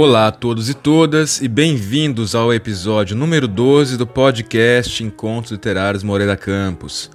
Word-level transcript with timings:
Olá 0.00 0.28
a 0.28 0.30
todos 0.30 0.70
e 0.70 0.74
todas 0.74 1.42
e 1.42 1.48
bem-vindos 1.48 2.36
ao 2.36 2.54
episódio 2.54 3.16
número 3.16 3.48
12 3.48 3.96
do 3.96 4.06
podcast 4.06 5.02
Encontros 5.02 5.50
Literários 5.50 6.04
Moreira 6.04 6.36
Campos. 6.36 7.10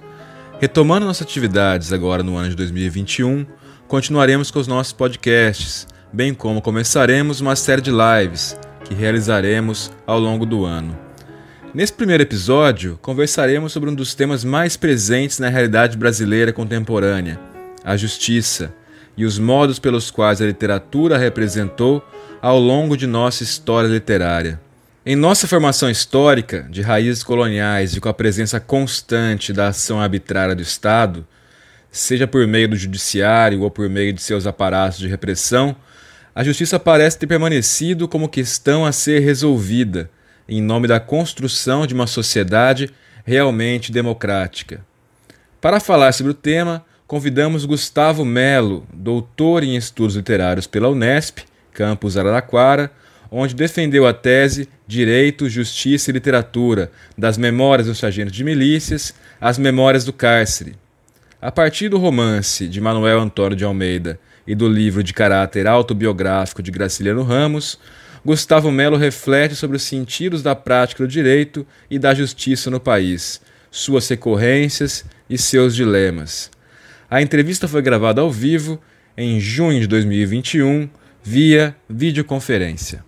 Retomando 0.60 1.06
nossas 1.06 1.26
atividades 1.26 1.94
agora 1.94 2.22
no 2.22 2.36
ano 2.36 2.50
de 2.50 2.56
2021, 2.56 3.46
continuaremos 3.88 4.50
com 4.50 4.58
os 4.58 4.66
nossos 4.66 4.92
podcasts, 4.92 5.86
bem 6.12 6.34
como 6.34 6.60
começaremos 6.60 7.40
uma 7.40 7.56
série 7.56 7.80
de 7.80 7.90
lives 7.90 8.54
que 8.84 8.92
realizaremos 8.92 9.90
ao 10.06 10.20
longo 10.20 10.44
do 10.44 10.66
ano. 10.66 10.94
Nesse 11.72 11.94
primeiro 11.94 12.22
episódio, 12.22 12.98
conversaremos 13.00 13.72
sobre 13.72 13.88
um 13.88 13.94
dos 13.94 14.14
temas 14.14 14.44
mais 14.44 14.76
presentes 14.76 15.38
na 15.38 15.48
realidade 15.48 15.96
brasileira 15.96 16.52
contemporânea, 16.52 17.40
a 17.82 17.96
justiça, 17.96 18.74
e 19.16 19.24
os 19.24 19.38
modos 19.38 19.78
pelos 19.78 20.10
quais 20.10 20.40
a 20.42 20.46
literatura 20.46 21.16
representou 21.16 22.04
ao 22.44 22.58
longo 22.58 22.94
de 22.94 23.06
nossa 23.06 23.42
história 23.42 23.88
literária. 23.88 24.60
Em 25.06 25.16
nossa 25.16 25.48
formação 25.48 25.88
histórica, 25.88 26.66
de 26.68 26.82
raízes 26.82 27.24
coloniais 27.24 27.96
e 27.96 28.00
com 28.02 28.08
a 28.10 28.12
presença 28.12 28.60
constante 28.60 29.50
da 29.50 29.68
ação 29.68 29.98
arbitrária 29.98 30.54
do 30.54 30.60
Estado, 30.60 31.26
seja 31.90 32.26
por 32.26 32.46
meio 32.46 32.68
do 32.68 32.76
judiciário 32.76 33.62
ou 33.62 33.70
por 33.70 33.88
meio 33.88 34.12
de 34.12 34.20
seus 34.20 34.46
aparatos 34.46 34.98
de 34.98 35.08
repressão, 35.08 35.74
a 36.34 36.44
justiça 36.44 36.78
parece 36.78 37.18
ter 37.18 37.26
permanecido 37.26 38.06
como 38.06 38.28
questão 38.28 38.84
a 38.84 38.92
ser 38.92 39.20
resolvida, 39.20 40.10
em 40.46 40.60
nome 40.60 40.86
da 40.86 41.00
construção 41.00 41.86
de 41.86 41.94
uma 41.94 42.06
sociedade 42.06 42.90
realmente 43.24 43.90
democrática. 43.90 44.84
Para 45.62 45.80
falar 45.80 46.12
sobre 46.12 46.32
o 46.32 46.34
tema, 46.34 46.84
convidamos 47.06 47.64
Gustavo 47.64 48.22
Melo, 48.22 48.86
doutor 48.92 49.62
em 49.62 49.76
estudos 49.76 50.14
literários 50.14 50.66
pela 50.66 50.90
Unesp 50.90 51.38
campus 51.74 52.16
Araraquara, 52.16 52.90
onde 53.30 53.54
defendeu 53.54 54.06
a 54.06 54.14
tese 54.14 54.68
Direito, 54.86 55.48
Justiça 55.48 56.10
e 56.10 56.12
Literatura, 56.14 56.90
das 57.18 57.36
Memórias 57.36 57.88
dos 57.88 57.98
Sargentos 57.98 58.32
de 58.32 58.44
Milícias 58.44 59.12
às 59.40 59.58
Memórias 59.58 60.04
do 60.04 60.12
Cárcere. 60.12 60.76
A 61.42 61.50
partir 61.50 61.88
do 61.88 61.98
romance 61.98 62.68
de 62.68 62.80
Manuel 62.80 63.20
Antônio 63.20 63.56
de 63.56 63.64
Almeida 63.64 64.18
e 64.46 64.54
do 64.54 64.68
livro 64.68 65.02
de 65.02 65.12
caráter 65.12 65.66
autobiográfico 65.66 66.62
de 66.62 66.70
Graciliano 66.70 67.22
Ramos, 67.22 67.78
Gustavo 68.24 68.70
Melo 68.70 68.96
reflete 68.96 69.54
sobre 69.54 69.76
os 69.76 69.82
sentidos 69.82 70.42
da 70.42 70.54
prática 70.54 71.04
do 71.04 71.08
direito 71.08 71.66
e 71.90 71.98
da 71.98 72.14
justiça 72.14 72.70
no 72.70 72.80
país, 72.80 73.40
suas 73.70 74.08
recorrências 74.08 75.04
e 75.28 75.36
seus 75.36 75.74
dilemas. 75.74 76.50
A 77.10 77.20
entrevista 77.20 77.68
foi 77.68 77.82
gravada 77.82 78.20
ao 78.20 78.30
vivo 78.30 78.80
em 79.16 79.38
junho 79.38 79.80
de 79.80 79.86
2021 79.86 80.88
via 81.24 81.74
videoconferência. 81.88 83.02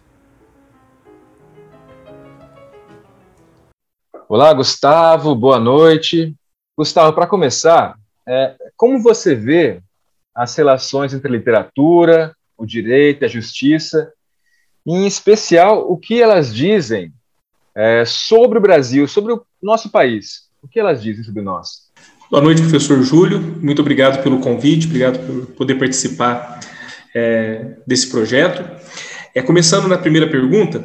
Olá, 4.26 4.54
Gustavo, 4.54 5.34
boa 5.34 5.60
noite. 5.60 6.34
Gustavo, 6.76 7.12
para 7.12 7.26
começar, 7.26 7.94
é, 8.26 8.54
como 8.74 9.02
você 9.02 9.34
vê 9.34 9.82
as 10.34 10.56
relações 10.56 11.12
entre 11.12 11.28
a 11.28 11.30
literatura, 11.30 12.34
o 12.56 12.64
direito, 12.64 13.26
a 13.26 13.28
justiça, 13.28 14.10
e, 14.86 14.92
em 14.92 15.06
especial, 15.06 15.90
o 15.90 15.98
que 15.98 16.20
elas 16.20 16.54
dizem 16.54 17.12
é, 17.74 18.04
sobre 18.06 18.58
o 18.58 18.62
Brasil, 18.62 19.06
sobre 19.06 19.34
o 19.34 19.44
nosso 19.62 19.90
país? 19.90 20.48
O 20.62 20.68
que 20.68 20.80
elas 20.80 21.02
dizem 21.02 21.22
sobre 21.22 21.42
nós? 21.42 21.90
Boa 22.30 22.42
noite, 22.42 22.62
professor 22.62 23.02
Júlio. 23.02 23.40
Muito 23.40 23.82
obrigado 23.82 24.22
pelo 24.22 24.40
convite, 24.40 24.86
obrigado 24.86 25.18
por 25.18 25.54
poder 25.54 25.74
participar 25.74 26.60
é, 27.16 27.76
desse 27.86 28.10
projeto. 28.10 28.62
É, 29.34 29.40
começando 29.40 29.88
na 29.88 29.96
primeira 29.96 30.28
pergunta, 30.28 30.84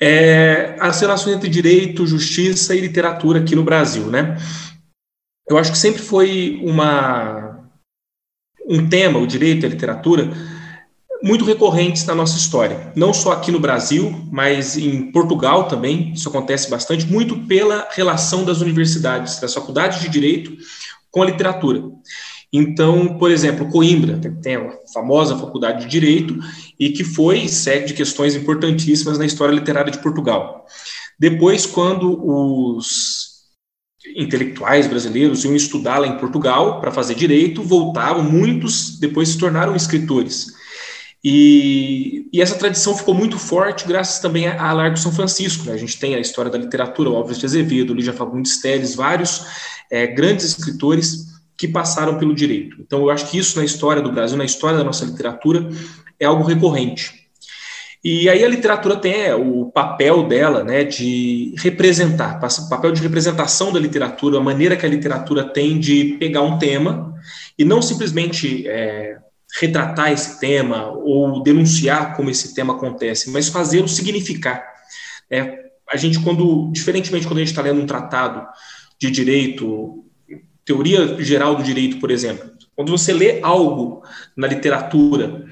é, 0.00 0.74
as 0.80 1.00
relações 1.00 1.36
entre 1.36 1.48
direito, 1.48 2.06
justiça 2.06 2.74
e 2.74 2.80
literatura 2.80 3.38
aqui 3.38 3.54
no 3.54 3.62
Brasil, 3.62 4.06
né? 4.06 4.36
Eu 5.48 5.56
acho 5.56 5.70
que 5.70 5.78
sempre 5.78 6.02
foi 6.02 6.60
uma, 6.64 7.60
um 8.68 8.88
tema, 8.88 9.20
o 9.20 9.26
direito 9.26 9.62
e 9.62 9.66
a 9.66 9.70
literatura, 9.70 10.28
muito 11.22 11.44
recorrentes 11.44 12.04
na 12.04 12.14
nossa 12.14 12.36
história. 12.36 12.92
Não 12.96 13.12
só 13.14 13.32
aqui 13.32 13.52
no 13.52 13.60
Brasil, 13.60 14.26
mas 14.30 14.76
em 14.76 15.10
Portugal 15.12 15.68
também, 15.68 16.12
isso 16.12 16.28
acontece 16.28 16.68
bastante, 16.68 17.06
muito 17.06 17.38
pela 17.46 17.88
relação 17.92 18.44
das 18.44 18.60
universidades, 18.60 19.40
das 19.40 19.54
faculdades 19.54 20.00
de 20.00 20.08
direito 20.08 20.56
com 21.10 21.22
a 21.22 21.26
literatura. 21.26 21.82
Então, 22.58 23.18
por 23.18 23.30
exemplo, 23.30 23.68
Coimbra 23.68 24.18
tem 24.42 24.56
a 24.56 24.72
famosa 24.94 25.36
Faculdade 25.36 25.84
de 25.84 25.90
Direito 25.90 26.38
e 26.80 26.88
que 26.88 27.04
foi 27.04 27.48
sede 27.48 27.88
de 27.88 27.92
questões 27.94 28.34
importantíssimas 28.34 29.18
na 29.18 29.26
história 29.26 29.52
literária 29.52 29.92
de 29.92 29.98
Portugal. 29.98 30.64
Depois, 31.18 31.66
quando 31.66 32.18
os 32.24 33.36
intelectuais 34.16 34.86
brasileiros 34.86 35.44
iam 35.44 35.54
estudar 35.54 35.98
lá 35.98 36.06
em 36.06 36.16
Portugal 36.16 36.80
para 36.80 36.90
fazer 36.90 37.14
direito, 37.14 37.62
voltavam, 37.62 38.22
muitos 38.22 38.98
depois 38.98 39.28
se 39.28 39.38
tornaram 39.38 39.76
escritores. 39.76 40.46
E, 41.22 42.26
e, 42.32 42.40
essa 42.40 42.54
tradição 42.54 42.96
ficou 42.96 43.12
muito 43.12 43.38
forte 43.38 43.86
graças 43.86 44.18
também 44.18 44.46
a, 44.46 44.70
a 44.70 44.72
Largo 44.72 44.96
São 44.96 45.12
Francisco. 45.12 45.66
Né? 45.66 45.72
A 45.72 45.76
gente 45.76 45.98
tem 45.98 46.14
a 46.14 46.20
história 46.20 46.50
da 46.50 46.56
literatura, 46.56 47.10
o 47.10 47.16
Álvares 47.16 47.38
de 47.38 47.44
Azevedo, 47.44 47.92
Lígia 47.92 48.14
Fagundes 48.14 48.60
Teles, 48.62 48.94
vários 48.94 49.44
é, 49.90 50.06
grandes 50.06 50.46
escritores 50.46 51.35
que 51.56 51.66
passaram 51.66 52.18
pelo 52.18 52.34
direito. 52.34 52.76
Então, 52.80 53.00
eu 53.00 53.10
acho 53.10 53.30
que 53.30 53.38
isso 53.38 53.58
na 53.58 53.64
história 53.64 54.02
do 54.02 54.12
Brasil, 54.12 54.36
na 54.36 54.44
história 54.44 54.78
da 54.78 54.84
nossa 54.84 55.04
literatura, 55.04 55.68
é 56.20 56.26
algo 56.26 56.44
recorrente. 56.44 57.26
E 58.04 58.28
aí 58.28 58.44
a 58.44 58.48
literatura 58.48 58.96
tem 58.96 59.14
é, 59.14 59.34
o 59.34 59.66
papel 59.66 60.28
dela, 60.28 60.62
né, 60.62 60.84
de 60.84 61.54
representar, 61.58 62.38
o 62.38 62.68
papel 62.68 62.92
de 62.92 63.02
representação 63.02 63.72
da 63.72 63.80
literatura, 63.80 64.38
a 64.38 64.40
maneira 64.40 64.76
que 64.76 64.86
a 64.86 64.88
literatura 64.88 65.42
tem 65.42 65.78
de 65.80 66.16
pegar 66.20 66.42
um 66.42 66.58
tema 66.58 67.14
e 67.58 67.64
não 67.64 67.82
simplesmente 67.82 68.68
é, 68.68 69.16
retratar 69.58 70.12
esse 70.12 70.38
tema 70.38 70.88
ou 70.88 71.42
denunciar 71.42 72.14
como 72.14 72.30
esse 72.30 72.54
tema 72.54 72.74
acontece, 72.74 73.30
mas 73.30 73.48
fazê-lo 73.48 73.88
significar. 73.88 74.64
É, 75.28 75.64
a 75.90 75.96
gente, 75.96 76.20
quando, 76.20 76.70
diferentemente 76.72 77.26
quando 77.26 77.38
a 77.38 77.40
gente 77.40 77.50
está 77.50 77.62
lendo 77.62 77.80
um 77.80 77.86
tratado 77.86 78.46
de 79.00 79.10
direito 79.10 80.05
teoria 80.66 81.22
geral 81.22 81.54
do 81.54 81.62
direito, 81.62 81.98
por 81.98 82.10
exemplo. 82.10 82.50
Quando 82.74 82.90
você 82.90 83.12
lê 83.12 83.40
algo 83.40 84.02
na 84.36 84.46
literatura 84.46 85.46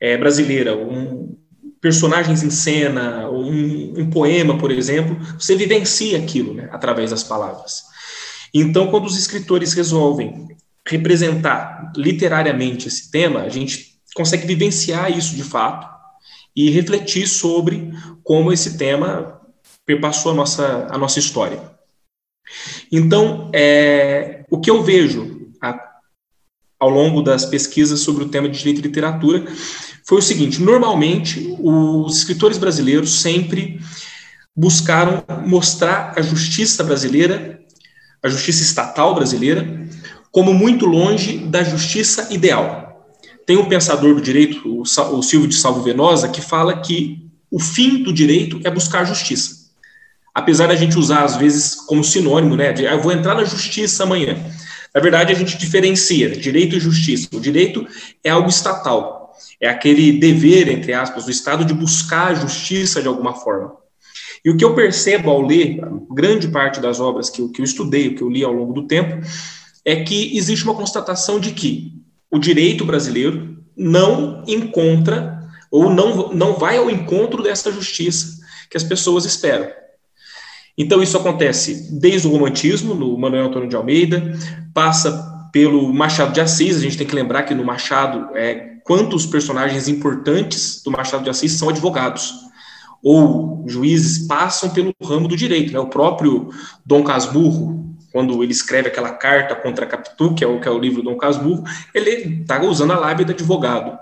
é, 0.00 0.16
brasileira, 0.16 0.76
um, 0.76 1.36
personagens 1.80 2.42
em 2.42 2.50
cena, 2.50 3.28
um, 3.28 4.00
um, 4.00 4.10
poema, 4.10 4.56
por 4.56 4.70
exemplo, 4.70 5.18
você 5.38 5.54
vivencia 5.54 6.16
aquilo 6.16 6.54
né, 6.54 6.68
através 6.72 7.10
das 7.10 7.22
palavras. 7.22 7.82
Então, 8.54 8.86
quando 8.86 9.06
os 9.06 9.18
escritores 9.18 9.74
resolvem 9.74 10.48
representar 10.86 11.92
literariamente 11.96 12.88
esse 12.88 13.10
tema, 13.10 13.40
a 13.40 13.48
gente 13.48 13.98
consegue 14.14 14.46
vivenciar 14.46 15.10
isso 15.10 15.34
de 15.34 15.42
fato 15.42 15.92
e 16.54 16.70
refletir 16.70 17.26
sobre 17.26 17.92
como 18.22 18.52
esse 18.52 18.78
tema 18.78 19.40
perpassou 19.84 20.32
a 20.32 20.34
nossa, 20.34 20.86
a 20.90 20.96
nossa 20.96 21.18
história. 21.18 21.74
Então, 22.96 23.50
é, 23.52 24.44
o 24.48 24.60
que 24.60 24.70
eu 24.70 24.80
vejo 24.80 25.48
a, 25.60 25.76
ao 26.78 26.88
longo 26.88 27.22
das 27.22 27.44
pesquisas 27.44 27.98
sobre 27.98 28.22
o 28.22 28.28
tema 28.28 28.48
de 28.48 28.56
direito 28.56 28.78
e 28.78 28.82
literatura 28.82 29.44
foi 30.06 30.18
o 30.18 30.22
seguinte: 30.22 30.62
normalmente, 30.62 31.56
os 31.58 32.18
escritores 32.18 32.56
brasileiros 32.56 33.20
sempre 33.20 33.80
buscaram 34.54 35.24
mostrar 35.44 36.14
a 36.16 36.22
justiça 36.22 36.84
brasileira, 36.84 37.58
a 38.22 38.28
justiça 38.28 38.62
estatal 38.62 39.12
brasileira, 39.12 39.88
como 40.30 40.54
muito 40.54 40.86
longe 40.86 41.38
da 41.38 41.64
justiça 41.64 42.32
ideal. 42.32 43.08
Tem 43.44 43.56
um 43.56 43.68
pensador 43.68 44.14
do 44.14 44.22
direito, 44.22 44.82
o 44.82 45.22
Silvio 45.22 45.48
de 45.48 45.56
Salvo 45.56 45.82
Venosa, 45.82 46.28
que 46.28 46.40
fala 46.40 46.80
que 46.80 47.28
o 47.50 47.58
fim 47.58 48.04
do 48.04 48.12
direito 48.12 48.60
é 48.62 48.70
buscar 48.70 49.04
justiça 49.04 49.63
apesar 50.34 50.66
da 50.66 50.74
gente 50.74 50.98
usar 50.98 51.24
às 51.24 51.36
vezes 51.36 51.74
como 51.74 52.02
sinônimo, 52.02 52.56
né, 52.56 52.72
de 52.72 52.86
ah, 52.86 52.94
eu 52.94 53.00
vou 53.00 53.12
entrar 53.12 53.34
na 53.36 53.44
justiça 53.44 54.02
amanhã. 54.02 54.36
Na 54.92 55.00
verdade, 55.00 55.32
a 55.32 55.36
gente 55.36 55.56
diferencia 55.56 56.30
direito 56.30 56.76
e 56.76 56.80
justiça. 56.80 57.28
O 57.32 57.40
direito 57.40 57.86
é 58.22 58.30
algo 58.30 58.48
estatal, 58.48 59.32
é 59.60 59.68
aquele 59.68 60.18
dever, 60.18 60.68
entre 60.68 60.92
aspas, 60.92 61.24
do 61.24 61.30
Estado 61.30 61.64
de 61.64 61.74
buscar 61.74 62.28
a 62.28 62.34
justiça 62.34 63.00
de 63.00 63.08
alguma 63.08 63.34
forma. 63.34 63.72
E 64.44 64.50
o 64.50 64.56
que 64.56 64.64
eu 64.64 64.74
percebo 64.74 65.30
ao 65.30 65.40
ler 65.40 65.80
grande 66.10 66.48
parte 66.48 66.78
das 66.78 67.00
obras 67.00 67.30
que 67.30 67.40
eu, 67.40 67.48
que 67.48 67.60
eu 67.60 67.64
estudei, 67.64 68.14
que 68.14 68.22
eu 68.22 68.28
li 68.28 68.44
ao 68.44 68.52
longo 68.52 68.72
do 68.72 68.86
tempo, 68.86 69.26
é 69.84 69.96
que 69.96 70.36
existe 70.36 70.64
uma 70.64 70.74
constatação 70.74 71.40
de 71.40 71.52
que 71.52 71.92
o 72.30 72.38
direito 72.38 72.84
brasileiro 72.84 73.56
não 73.76 74.44
encontra 74.46 75.48
ou 75.70 75.90
não, 75.90 76.32
não 76.32 76.54
vai 76.54 76.76
ao 76.76 76.90
encontro 76.90 77.42
dessa 77.42 77.72
justiça 77.72 78.40
que 78.70 78.76
as 78.76 78.84
pessoas 78.84 79.24
esperam. 79.24 79.68
Então, 80.76 81.02
isso 81.02 81.16
acontece 81.16 81.92
desde 81.92 82.26
o 82.26 82.30
romantismo, 82.30 82.94
no 82.94 83.16
Manuel 83.16 83.46
Antônio 83.46 83.68
de 83.68 83.76
Almeida, 83.76 84.36
passa 84.72 85.48
pelo 85.52 85.92
Machado 85.94 86.32
de 86.32 86.40
Assis. 86.40 86.76
A 86.76 86.80
gente 86.80 86.98
tem 86.98 87.06
que 87.06 87.14
lembrar 87.14 87.44
que 87.44 87.54
no 87.54 87.64
Machado, 87.64 88.36
é, 88.36 88.74
quantos 88.84 89.24
personagens 89.24 89.86
importantes 89.88 90.82
do 90.82 90.90
Machado 90.90 91.22
de 91.22 91.30
Assis 91.30 91.52
são 91.52 91.68
advogados 91.68 92.34
ou 93.04 93.62
juízes 93.68 94.26
passam 94.26 94.70
pelo 94.70 94.94
ramo 95.02 95.28
do 95.28 95.36
direito. 95.36 95.72
Né? 95.72 95.78
O 95.78 95.88
próprio 95.88 96.48
Dom 96.84 97.04
Casmurro, 97.04 97.94
quando 98.10 98.42
ele 98.42 98.52
escreve 98.52 98.88
aquela 98.88 99.10
carta 99.10 99.54
contra 99.54 99.86
Capitu, 99.86 100.34
que 100.34 100.42
é 100.42 100.46
o, 100.46 100.58
que 100.58 100.66
é 100.66 100.70
o 100.70 100.78
livro 100.78 101.02
Dom 101.02 101.16
Casmurro, 101.16 101.62
ele 101.94 102.40
está 102.40 102.60
usando 102.62 102.92
a 102.92 102.98
lábia 102.98 103.26
de 103.26 103.32
advogado. 103.32 103.98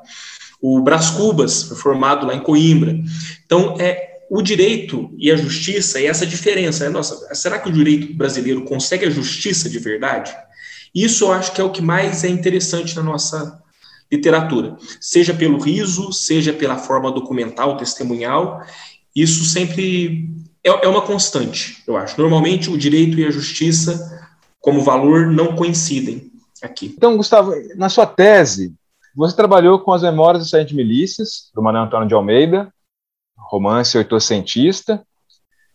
O 0.60 0.80
Brás 0.80 1.10
Cubas 1.10 1.64
foi 1.64 1.76
formado 1.76 2.26
lá 2.26 2.34
em 2.34 2.40
Coimbra. 2.40 2.96
Então, 3.44 3.74
é 3.80 4.11
o 4.34 4.40
direito 4.40 5.10
e 5.18 5.30
a 5.30 5.36
justiça 5.36 6.00
e 6.00 6.06
essa 6.06 6.24
diferença. 6.24 6.84
Né? 6.84 6.90
Nossa, 6.90 7.34
será 7.34 7.58
que 7.58 7.68
o 7.68 7.72
direito 7.72 8.14
brasileiro 8.14 8.64
consegue 8.64 9.04
a 9.04 9.10
justiça 9.10 9.68
de 9.68 9.78
verdade? 9.78 10.34
Isso 10.94 11.24
eu 11.24 11.32
acho 11.32 11.52
que 11.52 11.60
é 11.60 11.64
o 11.64 11.70
que 11.70 11.82
mais 11.82 12.24
é 12.24 12.28
interessante 12.28 12.96
na 12.96 13.02
nossa 13.02 13.62
literatura, 14.10 14.78
seja 14.98 15.34
pelo 15.34 15.58
riso, 15.58 16.10
seja 16.14 16.50
pela 16.50 16.78
forma 16.78 17.12
documental, 17.12 17.76
testemunhal. 17.76 18.62
Isso 19.14 19.44
sempre 19.44 20.30
é, 20.64 20.70
é 20.70 20.88
uma 20.88 21.02
constante, 21.02 21.82
eu 21.86 21.94
acho. 21.98 22.18
Normalmente 22.18 22.70
o 22.70 22.78
direito 22.78 23.20
e 23.20 23.26
a 23.26 23.30
justiça, 23.30 24.18
como 24.62 24.80
valor, 24.80 25.26
não 25.26 25.54
coincidem 25.54 26.32
aqui. 26.62 26.94
Então, 26.96 27.18
Gustavo, 27.18 27.52
na 27.76 27.90
sua 27.90 28.06
tese, 28.06 28.72
você 29.14 29.36
trabalhou 29.36 29.78
com 29.80 29.92
as 29.92 30.00
memórias 30.00 30.42
do 30.42 30.48
Sargento 30.48 30.74
Milícias, 30.74 31.50
do 31.54 31.60
Manuel 31.60 31.84
Antônio 31.84 32.08
de 32.08 32.14
Almeida, 32.14 32.72
romance 33.52 33.98
oitocentista, 33.98 35.04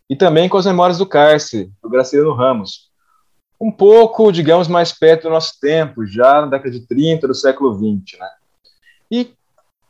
e 0.09 0.15
também 0.15 0.49
com 0.49 0.57
as 0.57 0.65
memórias 0.65 0.97
do 0.97 1.05
cárcere, 1.05 1.69
do 1.81 1.89
Graciliano 1.89 2.33
Ramos. 2.33 2.87
Um 3.61 3.71
pouco, 3.71 4.31
digamos, 4.31 4.67
mais 4.67 4.91
perto 4.91 5.23
do 5.23 5.29
nosso 5.29 5.59
tempo, 5.59 6.05
já 6.05 6.41
na 6.41 6.47
década 6.47 6.71
de 6.71 6.87
30 6.87 7.27
do 7.27 7.35
século 7.35 7.77
20, 7.77 8.17
né? 8.17 8.29
E 9.11 9.33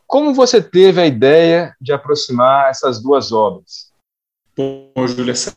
como 0.06 0.34
você 0.34 0.62
teve 0.62 1.00
a 1.00 1.06
ideia 1.06 1.75
de 1.80 1.94
aproximar 1.94 2.69
essas 2.69 3.01
duas 3.01 3.31
obras? 3.31 3.92
Bom, 4.56 4.92
Júlio, 5.07 5.31
essa 5.31 5.56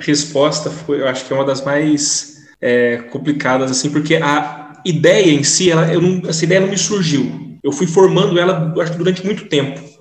resposta 0.00 0.70
foi, 0.70 1.00
eu 1.00 1.08
acho 1.08 1.24
que 1.24 1.32
é 1.32 1.36
uma 1.36 1.44
das 1.44 1.62
mais 1.62 2.44
é, 2.60 2.98
complicadas, 3.10 3.70
assim, 3.70 3.90
porque 3.90 4.16
a 4.16 4.80
ideia 4.84 5.32
em 5.32 5.44
si, 5.44 5.70
ela, 5.70 5.86
não, 5.86 6.28
essa 6.28 6.44
ideia 6.44 6.60
não 6.60 6.68
me 6.68 6.78
surgiu. 6.78 7.58
Eu 7.62 7.72
fui 7.72 7.86
formando 7.86 8.38
ela, 8.38 8.72
acho 8.80 8.92
que 8.92 8.98
durante 8.98 9.24
muito 9.24 9.48
tempo. 9.48 9.93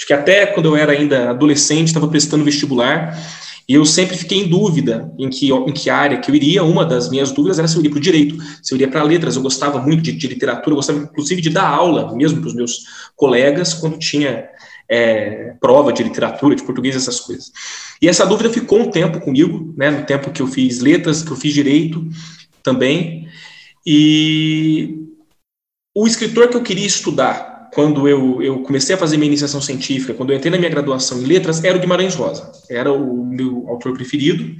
Acho 0.00 0.06
que 0.06 0.14
até 0.14 0.46
quando 0.46 0.64
eu 0.64 0.76
era 0.76 0.92
ainda 0.92 1.28
adolescente, 1.28 1.88
estava 1.88 2.08
prestando 2.08 2.42
vestibular, 2.42 3.14
e 3.68 3.74
eu 3.74 3.84
sempre 3.84 4.16
fiquei 4.16 4.38
em 4.38 4.48
dúvida 4.48 5.12
em 5.18 5.28
que, 5.28 5.52
em 5.52 5.72
que 5.74 5.90
área 5.90 6.18
que 6.18 6.30
eu 6.30 6.34
iria. 6.34 6.64
Uma 6.64 6.86
das 6.86 7.10
minhas 7.10 7.30
dúvidas 7.30 7.58
era 7.58 7.68
se 7.68 7.76
eu 7.76 7.80
iria 7.80 7.90
para 7.90 7.98
o 7.98 8.00
direito, 8.00 8.42
se 8.62 8.72
eu 8.72 8.76
iria 8.76 8.88
para 8.88 9.02
letras. 9.02 9.36
Eu 9.36 9.42
gostava 9.42 9.78
muito 9.78 10.02
de, 10.02 10.12
de 10.12 10.26
literatura, 10.26 10.70
eu 10.70 10.76
gostava 10.76 11.00
inclusive 11.00 11.42
de 11.42 11.50
dar 11.50 11.68
aula 11.68 12.16
mesmo 12.16 12.40
para 12.40 12.48
os 12.48 12.54
meus 12.54 12.86
colegas 13.14 13.74
quando 13.74 13.98
tinha 13.98 14.48
é, 14.88 15.54
prova 15.60 15.92
de 15.92 16.02
literatura, 16.02 16.56
de 16.56 16.62
português, 16.62 16.96
essas 16.96 17.20
coisas. 17.20 17.52
E 18.00 18.08
essa 18.08 18.24
dúvida 18.24 18.48
ficou 18.48 18.80
um 18.80 18.90
tempo 18.90 19.20
comigo, 19.20 19.74
né, 19.76 19.90
no 19.90 20.06
tempo 20.06 20.30
que 20.30 20.40
eu 20.40 20.46
fiz 20.46 20.80
letras, 20.80 21.22
que 21.22 21.30
eu 21.30 21.36
fiz 21.36 21.52
direito 21.52 22.08
também. 22.62 23.28
E 23.84 24.96
o 25.94 26.06
escritor 26.06 26.48
que 26.48 26.56
eu 26.56 26.62
queria 26.62 26.86
estudar 26.86 27.49
quando 27.72 28.08
eu, 28.08 28.42
eu 28.42 28.62
comecei 28.62 28.94
a 28.94 28.98
fazer 28.98 29.16
minha 29.16 29.28
iniciação 29.28 29.60
científica, 29.60 30.14
quando 30.14 30.30
eu 30.30 30.36
entrei 30.36 30.50
na 30.50 30.58
minha 30.58 30.70
graduação 30.70 31.18
em 31.18 31.24
letras, 31.24 31.62
era 31.62 31.76
o 31.76 31.80
Guimarães 31.80 32.14
Rosa. 32.14 32.50
Era 32.68 32.92
o 32.92 33.24
meu 33.24 33.66
autor 33.68 33.92
preferido. 33.92 34.56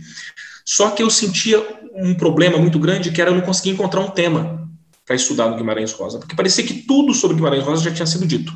Só 0.65 0.91
que 0.91 1.03
eu 1.03 1.11
sentia 1.11 1.65
um 1.95 2.15
problema 2.15 2.59
muito 2.59 2.79
grande, 2.79 3.11
que 3.11 3.21
era 3.21 3.31
eu 3.31 3.35
não 3.35 3.43
conseguir 3.43 3.71
encontrar 3.71 4.01
um 4.01 4.11
tema 4.11 4.69
para 5.05 5.17
estudar 5.17 5.49
no 5.51 5.57
Guimarães 5.57 5.93
Rosa, 5.93 6.19
porque 6.19 6.37
parecia 6.37 6.65
que 6.65 6.75
tudo 6.75 7.13
sobre 7.13 7.37
Guimarães 7.37 7.65
Rosa 7.65 7.83
já 7.83 7.91
tinha 7.91 8.07
sido 8.07 8.27
dito. 8.27 8.53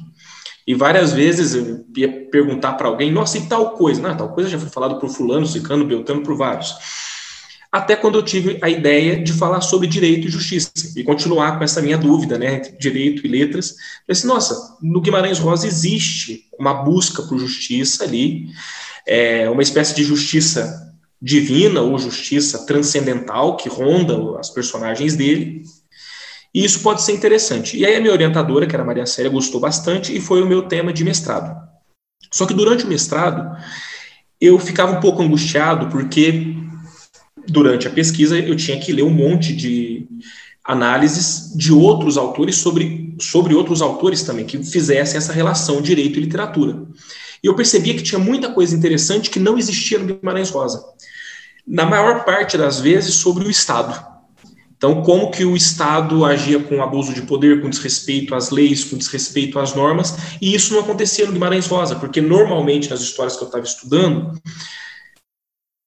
E 0.66 0.74
várias 0.74 1.12
vezes 1.12 1.54
eu 1.54 1.84
ia 1.96 2.26
perguntar 2.30 2.74
para 2.74 2.88
alguém, 2.88 3.10
nossa, 3.10 3.36
e 3.36 3.46
tal 3.46 3.70
coisa? 3.70 4.00
Não, 4.00 4.16
tal 4.16 4.32
coisa 4.32 4.48
já 4.48 4.58
foi 4.58 4.68
falado 4.70 4.98
por 4.98 5.10
fulano, 5.10 5.46
cicano, 5.46 5.84
beltano, 5.84 6.22
por 6.22 6.36
vários 6.36 6.74
até 7.75 7.97
quando 7.97 8.17
eu 8.17 8.23
tive 8.23 8.56
a 8.62 8.71
ideia 8.71 9.21
de 9.21 9.32
falar 9.32 9.61
sobre 9.61 9.88
direito 9.88 10.29
e 10.29 10.31
justiça 10.31 10.71
e 10.94 11.03
continuar 11.03 11.59
com 11.59 11.65
essa 11.65 11.82
minha 11.82 11.99
dúvida, 11.99 12.38
né, 12.38 12.55
entre 12.55 12.79
direito 12.79 13.26
e 13.26 13.29
letras. 13.29 13.75
Eu 14.06 14.12
disse, 14.15 14.29
nossa, 14.29 14.79
no 14.81 15.00
Guimarães 15.00 15.41
Rosa 15.41 15.67
existe 15.67 16.44
uma 16.56 16.73
busca 16.73 17.25
por 17.25 17.37
justiça 17.37 18.05
ali, 18.05 18.47
é, 19.05 19.50
uma 19.50 19.61
espécie 19.61 19.93
de 19.93 20.05
justiça 20.05 20.94
divina 21.21 21.81
ou 21.81 21.99
justiça 21.99 22.65
transcendental 22.65 23.56
que 23.56 23.69
ronda 23.69 24.38
as 24.38 24.50
personagens 24.50 25.17
dele. 25.17 25.65
E 26.55 26.65
isso 26.65 26.79
pode 26.79 27.03
ser 27.03 27.11
interessante. 27.11 27.76
E 27.76 27.85
aí 27.85 27.97
a 27.97 28.00
minha 28.00 28.12
orientadora, 28.12 28.69
que 28.69 28.76
era 28.76 28.85
Maria 28.85 29.05
Célia, 29.05 29.32
gostou 29.32 29.61
bastante 29.61 30.17
e 30.17 30.21
foi 30.21 30.41
o 30.41 30.47
meu 30.47 30.69
tema 30.69 30.93
de 30.93 31.03
mestrado. 31.03 31.61
Só 32.31 32.47
que 32.47 32.55
durante 32.55 32.85
o 32.85 32.88
mestrado 32.88 33.50
eu 34.41 34.61
ficava 34.61 34.97
um 34.97 35.00
pouco 35.00 35.21
angustiado 35.21 35.88
porque 35.88 36.55
durante 37.49 37.87
a 37.87 37.91
pesquisa, 37.91 38.38
eu 38.38 38.56
tinha 38.56 38.79
que 38.79 38.93
ler 38.93 39.02
um 39.02 39.11
monte 39.11 39.55
de 39.55 40.06
análises 40.64 41.52
de 41.55 41.73
outros 41.73 42.17
autores 42.17 42.56
sobre, 42.56 43.14
sobre 43.20 43.55
outros 43.55 43.82
autores 43.82 44.23
também, 44.23 44.46
que 44.46 44.62
fizessem 44.64 45.19
essa 45.19 45.32
relação 45.32 45.82
direito 45.82 46.19
e 46.19 46.23
literatura. 46.23 46.87
E 47.43 47.46
eu 47.46 47.55
percebia 47.55 47.94
que 47.94 48.02
tinha 48.02 48.19
muita 48.19 48.52
coisa 48.52 48.75
interessante 48.75 49.29
que 49.29 49.38
não 49.38 49.58
existia 49.58 49.99
no 49.99 50.06
Guimarães 50.06 50.49
Rosa. 50.49 50.82
Na 51.67 51.85
maior 51.85 52.25
parte 52.25 52.56
das 52.56 52.81
vezes, 52.81 53.14
sobre 53.17 53.47
o 53.47 53.50
Estado. 53.50 54.14
Então, 54.76 55.02
como 55.02 55.31
que 55.31 55.44
o 55.44 55.56
Estado 55.56 56.25
agia 56.25 56.58
com 56.58 56.82
abuso 56.82 57.12
de 57.14 57.23
poder, 57.23 57.61
com 57.61 57.70
desrespeito 57.70 58.35
às 58.35 58.50
leis, 58.50 58.85
com 58.85 58.97
desrespeito 58.97 59.58
às 59.58 59.75
normas, 59.75 60.14
e 60.40 60.55
isso 60.55 60.73
não 60.73 60.81
acontecia 60.81 61.26
no 61.26 61.32
Guimarães 61.32 61.67
Rosa, 61.67 61.97
porque 61.97 62.20
normalmente 62.20 62.90
nas 62.90 63.00
histórias 63.00 63.37
que 63.37 63.43
eu 63.43 63.47
estava 63.47 63.64
estudando, 63.64 64.38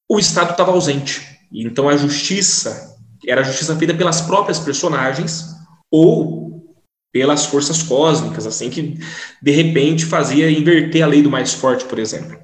o 0.10 0.20
Estado 0.20 0.52
estava 0.52 0.72
ausente. 0.72 1.37
Então 1.52 1.88
a 1.88 1.98
justiça 1.98 2.96
era 3.26 3.42
a 3.42 3.44
justiça 3.44 3.76
feita 3.76 3.94
pelas 3.94 4.22
próprias 4.22 4.60
personagens 4.60 5.46
ou 5.92 6.76
pelas 7.12 7.46
forças 7.46 7.82
cósmicas, 7.82 8.46
assim 8.46 8.70
que 8.70 9.00
de 9.42 9.52
repente 9.52 10.06
fazia 10.06 10.52
inverter 10.52 11.04
a 11.04 11.08
lei 11.08 11.22
do 11.22 11.32
mais 11.32 11.54
forte, 11.54 11.86
por 11.86 11.98
exemplo. 11.98 12.38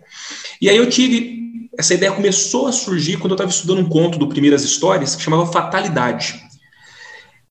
E 0.61 0.69
aí 0.69 0.77
eu 0.77 0.89
tive 0.89 1.33
essa 1.77 1.93
ideia 1.93 2.11
começou 2.11 2.67
a 2.67 2.71
surgir 2.71 3.17
quando 3.17 3.31
eu 3.31 3.35
estava 3.35 3.49
estudando 3.49 3.79
um 3.79 3.89
conto 3.89 4.19
do 4.19 4.27
Primeiras 4.27 4.63
Histórias 4.63 5.15
que 5.15 5.23
chamava 5.23 5.51
Fatalidade, 5.51 6.39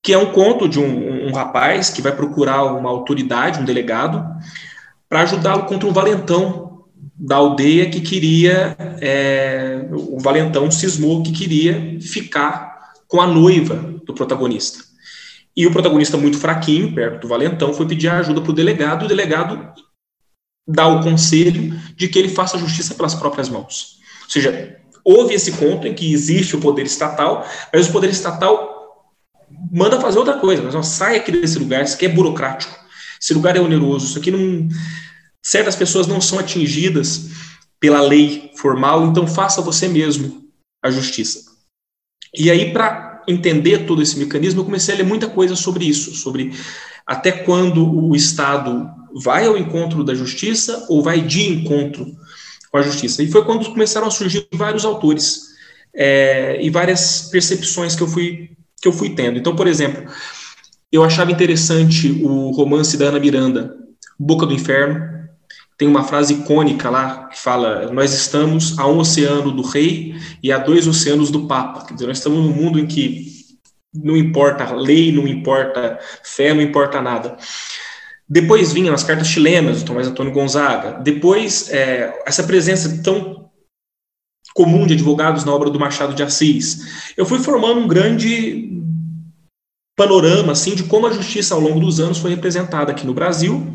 que 0.00 0.12
é 0.12 0.18
um 0.18 0.32
conto 0.32 0.68
de 0.68 0.78
um, 0.78 1.28
um 1.28 1.32
rapaz 1.32 1.90
que 1.90 2.00
vai 2.00 2.14
procurar 2.14 2.64
uma 2.64 2.88
autoridade, 2.88 3.60
um 3.60 3.64
delegado, 3.64 4.24
para 5.08 5.22
ajudá-lo 5.22 5.64
contra 5.64 5.88
um 5.88 5.92
valentão 5.92 6.71
da 7.14 7.36
aldeia 7.36 7.90
que 7.90 8.00
queria, 8.00 8.76
é, 9.00 9.86
o 9.92 10.18
valentão 10.18 10.70
cismou 10.70 11.22
que 11.22 11.32
queria 11.32 11.98
ficar 12.00 12.92
com 13.06 13.20
a 13.20 13.26
noiva 13.26 13.76
do 14.04 14.14
protagonista. 14.14 14.80
E 15.56 15.66
o 15.66 15.72
protagonista, 15.72 16.16
muito 16.16 16.38
fraquinho, 16.38 16.94
perto 16.94 17.20
do 17.20 17.28
valentão, 17.28 17.74
foi 17.74 17.86
pedir 17.86 18.08
ajuda 18.08 18.40
para 18.40 18.50
o 18.50 18.54
delegado, 18.54 19.02
e 19.02 19.04
o 19.04 19.08
delegado 19.08 19.72
dá 20.66 20.88
o 20.88 21.02
conselho 21.02 21.78
de 21.94 22.08
que 22.08 22.18
ele 22.18 22.28
faça 22.28 22.56
justiça 22.56 22.94
pelas 22.94 23.14
próprias 23.14 23.48
mãos. 23.48 23.98
Ou 24.24 24.30
seja, 24.30 24.78
houve 25.04 25.34
esse 25.34 25.52
conto 25.52 25.86
em 25.86 25.94
que 25.94 26.12
existe 26.12 26.56
o 26.56 26.60
poder 26.60 26.86
estatal, 26.86 27.46
mas 27.72 27.88
o 27.88 27.92
poder 27.92 28.10
estatal 28.10 28.72
manda 29.70 30.00
fazer 30.00 30.18
outra 30.18 30.38
coisa, 30.38 30.62
mas 30.62 30.74
não, 30.74 30.82
sai 30.82 31.16
aqui 31.16 31.30
desse 31.30 31.58
lugar, 31.58 31.84
isso 31.84 31.96
aqui 31.96 32.06
é 32.06 32.08
burocrático, 32.08 32.74
esse 33.20 33.34
lugar 33.34 33.56
é 33.56 33.60
oneroso, 33.60 34.06
isso 34.06 34.18
aqui 34.18 34.30
não 34.30 34.68
Certas 35.42 35.74
pessoas 35.74 36.06
não 36.06 36.20
são 36.20 36.38
atingidas 36.38 37.30
pela 37.80 38.00
lei 38.00 38.52
formal, 38.56 39.06
então 39.06 39.26
faça 39.26 39.60
você 39.60 39.88
mesmo 39.88 40.48
a 40.82 40.90
justiça. 40.90 41.50
E 42.34 42.50
aí, 42.50 42.72
para 42.72 43.22
entender 43.28 43.86
todo 43.86 44.02
esse 44.02 44.18
mecanismo, 44.18 44.60
eu 44.60 44.64
comecei 44.64 44.94
a 44.94 44.98
ler 44.98 45.04
muita 45.04 45.28
coisa 45.28 45.56
sobre 45.56 45.84
isso, 45.84 46.14
sobre 46.14 46.52
até 47.06 47.32
quando 47.32 47.84
o 47.84 48.14
Estado 48.14 48.88
vai 49.14 49.46
ao 49.46 49.58
encontro 49.58 50.02
da 50.02 50.14
justiça 50.14 50.86
ou 50.88 51.02
vai 51.02 51.20
de 51.20 51.46
encontro 51.48 52.06
com 52.70 52.78
a 52.78 52.82
justiça. 52.82 53.22
E 53.22 53.30
foi 53.30 53.44
quando 53.44 53.68
começaram 53.70 54.06
a 54.06 54.10
surgir 54.10 54.46
vários 54.52 54.84
autores 54.84 55.52
é, 55.94 56.58
e 56.62 56.70
várias 56.70 57.28
percepções 57.30 57.94
que 57.94 58.02
eu 58.02 58.08
fui 58.08 58.50
que 58.80 58.88
eu 58.88 58.92
fui 58.92 59.10
tendo. 59.10 59.38
Então, 59.38 59.54
por 59.54 59.68
exemplo, 59.68 60.04
eu 60.90 61.04
achava 61.04 61.30
interessante 61.30 62.10
o 62.10 62.50
romance 62.50 62.96
da 62.96 63.06
Ana 63.06 63.20
Miranda, 63.20 63.76
Boca 64.18 64.44
do 64.44 64.52
Inferno, 64.52 65.21
tem 65.82 65.88
uma 65.88 66.04
frase 66.04 66.34
icônica 66.34 66.88
lá 66.88 67.26
que 67.26 67.36
fala: 67.36 67.90
Nós 67.90 68.14
estamos 68.14 68.78
a 68.78 68.86
um 68.86 68.98
oceano 68.98 69.50
do 69.50 69.62
rei 69.62 70.14
e 70.40 70.52
a 70.52 70.58
dois 70.58 70.86
oceanos 70.86 71.28
do 71.28 71.48
papa. 71.48 71.84
Quer 71.84 71.94
dizer, 71.94 72.06
nós 72.06 72.18
estamos 72.18 72.38
num 72.38 72.52
mundo 72.52 72.78
em 72.78 72.86
que 72.86 73.32
não 73.92 74.16
importa 74.16 74.72
lei, 74.72 75.10
não 75.10 75.26
importa 75.26 75.98
fé, 76.22 76.54
não 76.54 76.62
importa 76.62 77.02
nada. 77.02 77.36
Depois 78.28 78.72
vinham 78.72 78.94
as 78.94 79.02
cartas 79.02 79.26
chilenas 79.26 79.82
do 79.82 79.86
Tomás 79.86 80.06
Antônio 80.06 80.32
Gonzaga. 80.32 81.00
Depois, 81.02 81.68
é, 81.70 82.22
essa 82.24 82.44
presença 82.44 83.02
tão 83.02 83.50
comum 84.54 84.86
de 84.86 84.94
advogados 84.94 85.44
na 85.44 85.52
obra 85.52 85.68
do 85.68 85.80
Machado 85.80 86.14
de 86.14 86.22
Assis. 86.22 87.12
Eu 87.16 87.26
fui 87.26 87.40
formando 87.40 87.80
um 87.80 87.88
grande 87.88 88.70
panorama 89.96 90.52
assim 90.52 90.76
de 90.76 90.84
como 90.84 91.08
a 91.08 91.12
justiça 91.12 91.54
ao 91.54 91.60
longo 91.60 91.80
dos 91.80 91.98
anos 91.98 92.18
foi 92.18 92.30
representada 92.30 92.92
aqui 92.92 93.04
no 93.04 93.12
Brasil. 93.12 93.66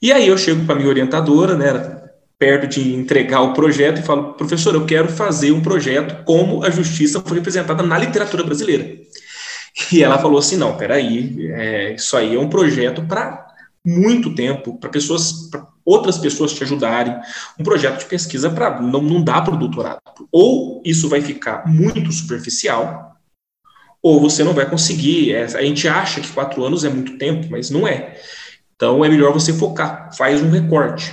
E 0.00 0.12
aí 0.12 0.28
eu 0.28 0.36
chego 0.36 0.64
para 0.64 0.74
minha 0.74 0.88
orientadora, 0.88 1.56
né, 1.56 2.02
perto 2.38 2.66
de 2.66 2.94
entregar 2.94 3.40
o 3.40 3.54
projeto 3.54 3.98
e 4.00 4.02
falo, 4.02 4.34
professor, 4.34 4.74
eu 4.74 4.84
quero 4.84 5.08
fazer 5.08 5.52
um 5.52 5.62
projeto 5.62 6.24
como 6.24 6.64
a 6.64 6.70
justiça 6.70 7.22
foi 7.24 7.38
representada 7.38 7.82
na 7.82 7.98
literatura 7.98 8.44
brasileira. 8.44 8.96
E 9.92 10.02
ela 10.02 10.18
falou 10.18 10.38
assim, 10.38 10.56
não, 10.56 10.76
peraí, 10.76 11.50
é, 11.52 11.94
isso 11.94 12.16
aí 12.16 12.34
é 12.34 12.38
um 12.38 12.48
projeto 12.48 13.02
para 13.02 13.46
muito 13.84 14.34
tempo, 14.34 14.78
para 14.78 14.90
pessoas, 14.90 15.48
pra 15.50 15.66
outras 15.84 16.18
pessoas 16.18 16.52
te 16.52 16.64
ajudarem, 16.64 17.14
um 17.58 17.62
projeto 17.62 18.00
de 18.00 18.06
pesquisa 18.06 18.50
para 18.50 18.80
não, 18.80 19.00
não 19.00 19.22
dá 19.22 19.40
para 19.40 19.54
o 19.54 19.58
doutorado. 19.58 20.00
Ou 20.32 20.82
isso 20.84 21.08
vai 21.08 21.20
ficar 21.20 21.68
muito 21.68 22.10
superficial, 22.10 23.16
ou 24.02 24.20
você 24.20 24.42
não 24.42 24.54
vai 24.54 24.68
conseguir. 24.68 25.32
É, 25.32 25.44
a 25.44 25.62
gente 25.62 25.86
acha 25.86 26.20
que 26.20 26.32
quatro 26.32 26.64
anos 26.64 26.84
é 26.84 26.88
muito 26.88 27.16
tempo, 27.16 27.46
mas 27.50 27.70
não 27.70 27.86
é. 27.86 28.16
Então 28.76 29.02
é 29.04 29.08
melhor 29.08 29.32
você 29.32 29.52
focar, 29.52 30.10
faz 30.16 30.42
um 30.42 30.50
recorte. 30.50 31.12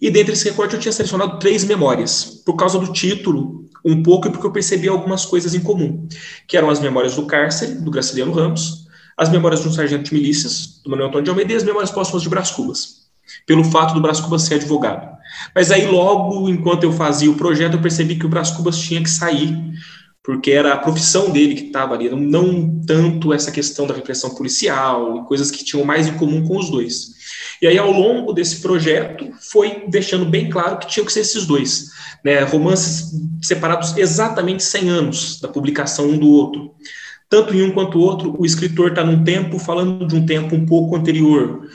E 0.00 0.10
dentre 0.10 0.34
esse 0.34 0.48
recorte 0.48 0.74
eu 0.74 0.80
tinha 0.80 0.92
selecionado 0.92 1.38
três 1.38 1.64
memórias, 1.64 2.42
por 2.44 2.54
causa 2.54 2.78
do 2.78 2.92
título, 2.92 3.64
um 3.84 4.02
pouco 4.02 4.28
e 4.28 4.30
porque 4.30 4.46
eu 4.46 4.52
percebi 4.52 4.88
algumas 4.88 5.24
coisas 5.24 5.54
em 5.54 5.60
comum, 5.60 6.06
que 6.46 6.56
eram 6.56 6.70
as 6.70 6.78
memórias 6.78 7.16
do 7.16 7.26
cárcere, 7.26 7.74
do 7.76 7.90
Graciliano 7.90 8.32
Ramos, 8.32 8.86
as 9.16 9.30
memórias 9.30 9.62
de 9.62 9.68
um 9.68 9.72
sargento 9.72 10.04
de 10.04 10.14
milícias, 10.14 10.80
do 10.84 10.90
Manuel 10.90 11.08
Antônio 11.08 11.24
de 11.24 11.30
Almeida, 11.30 11.52
e 11.52 11.56
as 11.56 11.62
memórias 11.62 11.90
póstumas 11.90 12.22
de 12.22 12.28
Brás 12.28 12.50
Cubas, 12.50 13.06
pelo 13.46 13.64
fato 13.64 13.94
do 13.94 14.00
Brás 14.00 14.20
Cubas 14.20 14.42
ser 14.42 14.54
advogado. 14.54 15.08
Mas 15.54 15.70
aí, 15.70 15.86
logo, 15.86 16.48
enquanto 16.48 16.84
eu 16.84 16.92
fazia 16.92 17.30
o 17.30 17.34
projeto, 17.34 17.74
eu 17.74 17.82
percebi 17.82 18.16
que 18.16 18.26
o 18.26 18.28
Brás 18.28 18.50
Cubas 18.50 18.78
tinha 18.78 19.02
que 19.02 19.10
sair, 19.10 19.56
porque 20.22 20.50
era 20.50 20.74
a 20.74 20.78
profissão 20.78 21.30
dele 21.30 21.54
que 21.54 21.66
estava 21.66 21.94
ali, 21.94 22.10
não 22.10 22.80
tanto 22.86 23.32
essa 23.32 23.50
questão 23.50 23.86
da 23.86 23.94
repressão 23.94 24.34
policial, 24.34 25.24
coisas 25.24 25.50
que 25.50 25.64
tinham 25.64 25.84
mais 25.84 26.06
em 26.06 26.16
comum 26.16 26.46
com 26.46 26.58
os 26.58 26.70
dois. 26.70 27.18
E 27.62 27.66
aí, 27.66 27.78
ao 27.78 27.90
longo 27.90 28.32
desse 28.32 28.60
projeto, 28.60 29.30
foi 29.40 29.84
deixando 29.88 30.24
bem 30.24 30.48
claro 30.48 30.78
que 30.78 30.88
tinham 30.88 31.06
que 31.06 31.12
ser 31.12 31.20
esses 31.20 31.46
dois. 31.46 31.90
Né, 32.22 32.40
romances 32.40 33.12
separados 33.42 33.96
exatamente 33.96 34.62
100 34.62 34.88
anos 34.90 35.40
da 35.40 35.48
publicação 35.48 36.10
um 36.10 36.18
do 36.18 36.28
outro. 36.28 36.74
Tanto 37.28 37.54
em 37.54 37.62
um 37.62 37.72
quanto 37.72 37.98
o 37.98 38.02
outro, 38.02 38.34
o 38.38 38.44
escritor 38.44 38.90
está 38.90 39.04
num 39.04 39.24
tempo 39.24 39.58
falando 39.58 40.06
de 40.06 40.16
um 40.16 40.26
tempo 40.26 40.54
um 40.54 40.66
pouco 40.66 40.96
anterior. 40.96 41.66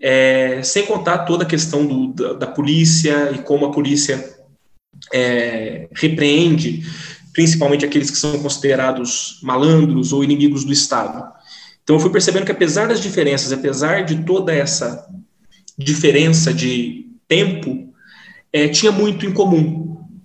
É, 0.00 0.62
sem 0.62 0.86
contar 0.86 1.18
toda 1.18 1.44
a 1.44 1.46
questão 1.46 1.86
do, 1.86 2.12
da, 2.12 2.32
da, 2.32 2.46
polícia 2.46 3.30
e 3.32 3.38
como 3.38 3.66
a 3.66 3.70
polícia 3.70 4.36
é, 5.12 5.88
repreende, 5.92 6.84
principalmente 7.32 7.84
aqueles 7.84 8.10
que 8.10 8.18
são 8.18 8.38
considerados 8.38 9.38
malandros 9.42 10.12
ou 10.12 10.22
inimigos 10.22 10.64
do 10.64 10.72
Estado. 10.72 11.32
Então, 11.82 11.96
eu 11.96 12.00
fui 12.00 12.10
percebendo 12.10 12.44
que, 12.44 12.52
apesar 12.52 12.88
das 12.88 13.00
diferenças, 13.00 13.52
apesar 13.52 14.04
de 14.04 14.22
toda 14.24 14.52
essa 14.52 15.08
diferença 15.76 16.52
de 16.52 17.06
tempo, 17.26 17.92
é, 18.52 18.68
tinha 18.68 18.92
muito 18.92 19.26
em 19.26 19.32
comum. 19.32 19.80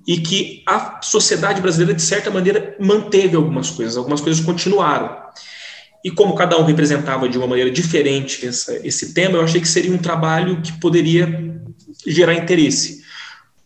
E 0.05 0.19
que 0.19 0.63
a 0.65 1.01
sociedade 1.01 1.61
brasileira, 1.61 1.93
de 1.93 2.01
certa 2.01 2.29
maneira, 2.29 2.75
manteve 2.79 3.35
algumas 3.35 3.69
coisas, 3.69 3.97
algumas 3.97 4.21
coisas 4.21 4.43
continuaram. 4.43 5.17
E 6.03 6.11
como 6.11 6.35
cada 6.35 6.57
um 6.57 6.63
representava 6.63 7.27
de 7.27 7.37
uma 7.37 7.47
maneira 7.47 7.69
diferente 7.69 8.45
essa, 8.45 8.79
esse 8.87 9.13
tema, 9.13 9.37
eu 9.37 9.41
achei 9.41 9.59
que 9.59 9.67
seria 9.67 9.91
um 9.91 9.97
trabalho 9.97 10.61
que 10.61 10.71
poderia 10.79 11.53
gerar 12.05 12.35
interesse, 12.35 12.96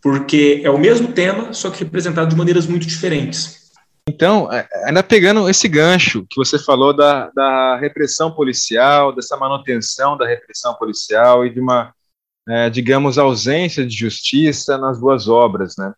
porque 0.01 0.61
é 0.63 0.69
o 0.69 0.77
mesmo 0.77 1.11
tema, 1.11 1.53
só 1.53 1.69
que 1.69 1.83
representado 1.83 2.29
de 2.29 2.35
maneiras 2.35 2.65
muito 2.65 2.87
diferentes. 2.87 3.61
Então, 4.07 4.51
é, 4.51 4.67
ainda 4.85 5.03
pegando 5.03 5.47
esse 5.47 5.67
gancho 5.67 6.25
que 6.29 6.35
você 6.37 6.57
falou 6.57 6.95
da, 6.95 7.29
da 7.35 7.77
repressão 7.77 8.31
policial, 8.31 9.13
dessa 9.13 9.37
manutenção 9.37 10.17
da 10.17 10.27
repressão 10.27 10.73
policial 10.73 11.45
e 11.45 11.53
de 11.53 11.59
uma, 11.59 11.93
é, 12.49 12.69
digamos, 12.69 13.17
ausência 13.17 13.85
de 13.85 13.95
justiça 13.95 14.77
nas 14.77 14.99
duas 14.99 15.27
obras, 15.27 15.75
né? 15.77 15.93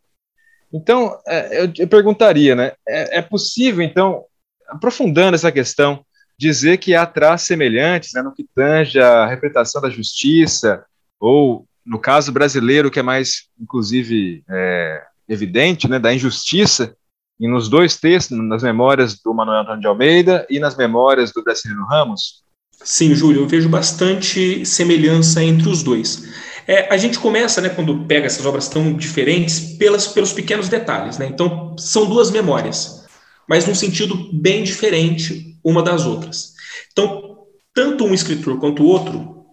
Então, 0.72 1.17
é, 1.27 1.63
eu, 1.63 1.72
eu, 1.77 1.88
perguntaria, 1.88 2.55
né? 2.55 2.74
É, 2.88 3.19
é, 3.19 3.22
possível, 3.22 3.83
então, 3.83 4.25
aprofundando 4.67 5.36
essa 5.36 5.51
questão, 5.51 6.03
dizer 6.38 6.77
que 6.77 6.95
há 6.95 7.05
traços 7.05 7.48
semelhantes 7.48 8.12
né, 8.13 8.22
no 8.22 8.33
que 8.33 8.45
tange 8.55 9.00
a 9.00 9.25
representação 9.27 9.81
da 9.81 9.89
justiça, 9.89 10.83
ou, 11.19 11.65
no 11.85 11.99
caso 11.99 12.31
brasileiro, 12.31 12.89
que 12.89 12.99
é 12.99 13.03
mais, 13.03 13.47
inclusive, 13.59 14.43
é, 14.49 15.03
evidente, 15.27 15.87
né, 15.87 15.99
da 15.99 16.13
injustiça, 16.13 16.95
e 17.39 17.47
nos 17.47 17.67
dois 17.67 17.97
textos, 17.97 18.37
nas 18.37 18.63
memórias 18.63 19.19
do 19.21 19.33
Manuel 19.33 19.61
Antônio 19.61 19.81
de 19.81 19.87
Almeida 19.87 20.45
e 20.49 20.59
nas 20.59 20.77
memórias 20.77 21.31
do 21.33 21.43
Graciliano 21.43 21.85
Ramos? 21.85 22.43
Sim, 22.83 23.13
Júlio, 23.15 23.41
eu 23.41 23.47
vejo 23.47 23.69
bastante 23.69 24.65
semelhança 24.65 25.43
entre 25.43 25.69
os 25.69 25.83
dois. 25.83 26.29
É, 26.67 26.93
a 26.93 26.97
gente 26.97 27.19
começa, 27.19 27.59
né, 27.59 27.69
quando 27.69 28.05
pega 28.05 28.25
essas 28.25 28.45
obras 28.45 28.67
tão 28.67 28.93
diferentes, 28.93 29.75
pelas, 29.77 30.07
pelos 30.07 30.31
pequenos 30.31 30.69
detalhes. 30.69 31.17
Né? 31.17 31.27
Então, 31.27 31.75
são 31.77 32.05
duas 32.05 32.31
memórias, 32.31 33.05
mas 33.47 33.67
num 33.67 33.75
sentido 33.75 34.29
bem 34.31 34.63
diferente 34.63 35.57
uma 35.63 35.81
das 35.81 36.05
outras. 36.05 36.53
Então, 36.91 37.39
tanto 37.73 38.05
um 38.05 38.13
escritor 38.13 38.59
quanto 38.59 38.83
o 38.83 38.87
outro 38.87 39.45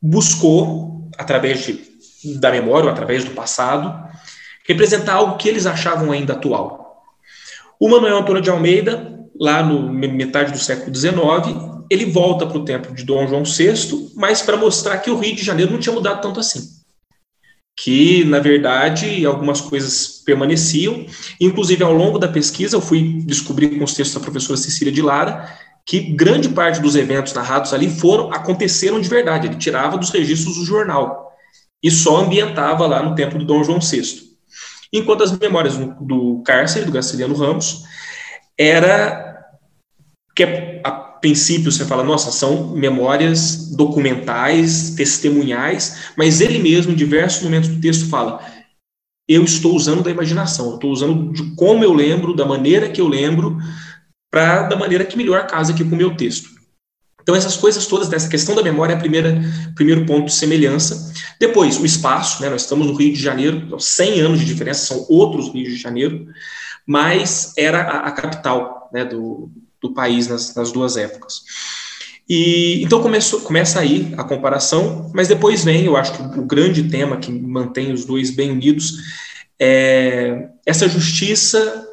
buscou, 0.00 0.87
através 1.18 1.66
de, 1.66 2.38
da 2.38 2.50
memória, 2.50 2.90
através 2.90 3.24
do 3.24 3.32
passado, 3.32 4.08
representar 4.66 5.14
algo 5.14 5.36
que 5.36 5.48
eles 5.48 5.66
achavam 5.66 6.12
ainda 6.12 6.34
atual. 6.34 7.04
O 7.80 7.88
Manuel 7.88 8.18
Antônio 8.18 8.42
de 8.42 8.50
Almeida, 8.50 9.18
lá 9.38 9.62
no 9.62 9.92
metade 9.92 10.52
do 10.52 10.58
século 10.58 10.94
XIX, 10.94 11.78
ele 11.90 12.06
volta 12.06 12.46
para 12.46 12.58
o 12.58 12.64
tempo 12.64 12.94
de 12.94 13.04
Dom 13.04 13.26
João 13.26 13.44
VI, 13.44 14.10
mas 14.14 14.42
para 14.42 14.56
mostrar 14.56 14.98
que 14.98 15.10
o 15.10 15.18
Rio 15.18 15.34
de 15.34 15.42
Janeiro 15.42 15.72
não 15.72 15.78
tinha 15.78 15.94
mudado 15.94 16.20
tanto 16.20 16.38
assim. 16.38 16.60
Que, 17.80 18.24
na 18.24 18.40
verdade, 18.40 19.24
algumas 19.24 19.60
coisas 19.60 20.22
permaneciam. 20.26 21.06
Inclusive, 21.40 21.84
ao 21.84 21.92
longo 21.92 22.18
da 22.18 22.26
pesquisa, 22.26 22.76
eu 22.76 22.80
fui 22.80 23.22
descobrir 23.24 23.78
com 23.78 23.84
os 23.84 23.94
textos 23.94 24.14
da 24.14 24.20
professora 24.20 24.58
Cecília 24.58 24.92
de 24.92 25.00
Lara 25.00 25.48
que 25.88 26.00
grande 26.00 26.50
parte 26.50 26.82
dos 26.82 26.94
eventos 26.94 27.32
narrados 27.32 27.72
ali 27.72 27.88
foram 27.88 28.30
aconteceram 28.30 29.00
de 29.00 29.08
verdade. 29.08 29.46
Ele 29.46 29.56
tirava 29.56 29.96
dos 29.96 30.10
registros 30.10 30.56
do 30.56 30.64
jornal 30.66 31.32
e 31.82 31.90
só 31.90 32.18
ambientava 32.18 32.86
lá 32.86 33.02
no 33.02 33.14
tempo 33.14 33.38
do 33.38 33.46
Dom 33.46 33.64
João 33.64 33.80
VI. 33.80 34.28
Enquanto 34.92 35.24
as 35.24 35.32
memórias 35.32 35.78
do 35.98 36.42
cárcere, 36.44 36.84
do 36.84 36.92
Graciliano 36.92 37.34
Ramos, 37.34 37.84
era 38.58 39.46
que 40.36 40.44
a 40.84 40.90
princípio 40.90 41.72
você 41.72 41.86
fala, 41.86 42.04
nossa, 42.04 42.30
são 42.30 42.68
memórias 42.68 43.70
documentais, 43.74 44.90
testemunhais, 44.90 46.10
mas 46.18 46.42
ele 46.42 46.58
mesmo, 46.58 46.92
em 46.92 46.96
diversos 46.96 47.42
momentos 47.42 47.70
do 47.70 47.80
texto, 47.80 48.10
fala: 48.10 48.44
eu 49.26 49.42
estou 49.42 49.74
usando 49.74 50.02
da 50.02 50.10
imaginação, 50.10 50.68
eu 50.68 50.74
estou 50.74 50.90
usando 50.90 51.32
de 51.32 51.54
como 51.54 51.82
eu 51.82 51.94
lembro, 51.94 52.34
da 52.36 52.44
maneira 52.44 52.90
que 52.90 53.00
eu 53.00 53.08
lembro, 53.08 53.58
para 54.30 54.62
da 54.62 54.76
maneira 54.76 55.04
que 55.04 55.16
melhor 55.16 55.46
casa 55.46 55.72
aqui 55.72 55.84
com 55.84 55.94
o 55.94 55.98
meu 55.98 56.16
texto. 56.16 56.58
Então, 57.22 57.36
essas 57.36 57.58
coisas 57.58 57.86
todas, 57.86 58.08
dessa 58.08 58.28
questão 58.28 58.54
da 58.54 58.62
memória, 58.62 58.94
é 58.94 58.96
a 58.96 58.98
primeira, 58.98 59.38
primeiro 59.74 60.06
ponto 60.06 60.26
de 60.26 60.32
semelhança. 60.32 61.12
Depois, 61.38 61.78
o 61.78 61.84
espaço, 61.84 62.40
né? 62.40 62.48
nós 62.48 62.62
estamos 62.62 62.86
no 62.86 62.94
Rio 62.94 63.12
de 63.12 63.20
Janeiro, 63.20 63.78
100 63.78 64.20
anos 64.20 64.40
de 64.40 64.46
diferença, 64.46 64.86
são 64.86 65.04
outros 65.10 65.52
Rios 65.52 65.68
de 65.68 65.76
Janeiro, 65.76 66.26
mas 66.86 67.52
era 67.54 67.82
a, 67.82 68.08
a 68.08 68.12
capital 68.12 68.88
né, 68.90 69.04
do, 69.04 69.50
do 69.78 69.92
país 69.92 70.26
nas, 70.26 70.54
nas 70.54 70.72
duas 70.72 70.96
épocas. 70.96 71.42
E 72.28 72.82
então 72.82 73.02
começou, 73.02 73.40
começa 73.40 73.80
aí 73.80 74.12
a 74.16 74.24
comparação, 74.24 75.10
mas 75.14 75.28
depois 75.28 75.64
vem, 75.64 75.84
eu 75.84 75.96
acho 75.96 76.12
que 76.12 76.38
o 76.38 76.44
grande 76.44 76.84
tema 76.84 77.16
que 77.16 77.30
mantém 77.30 77.92
os 77.92 78.04
dois 78.04 78.30
bem 78.30 78.50
unidos 78.50 78.94
é 79.58 80.48
essa 80.66 80.88
justiça 80.88 81.87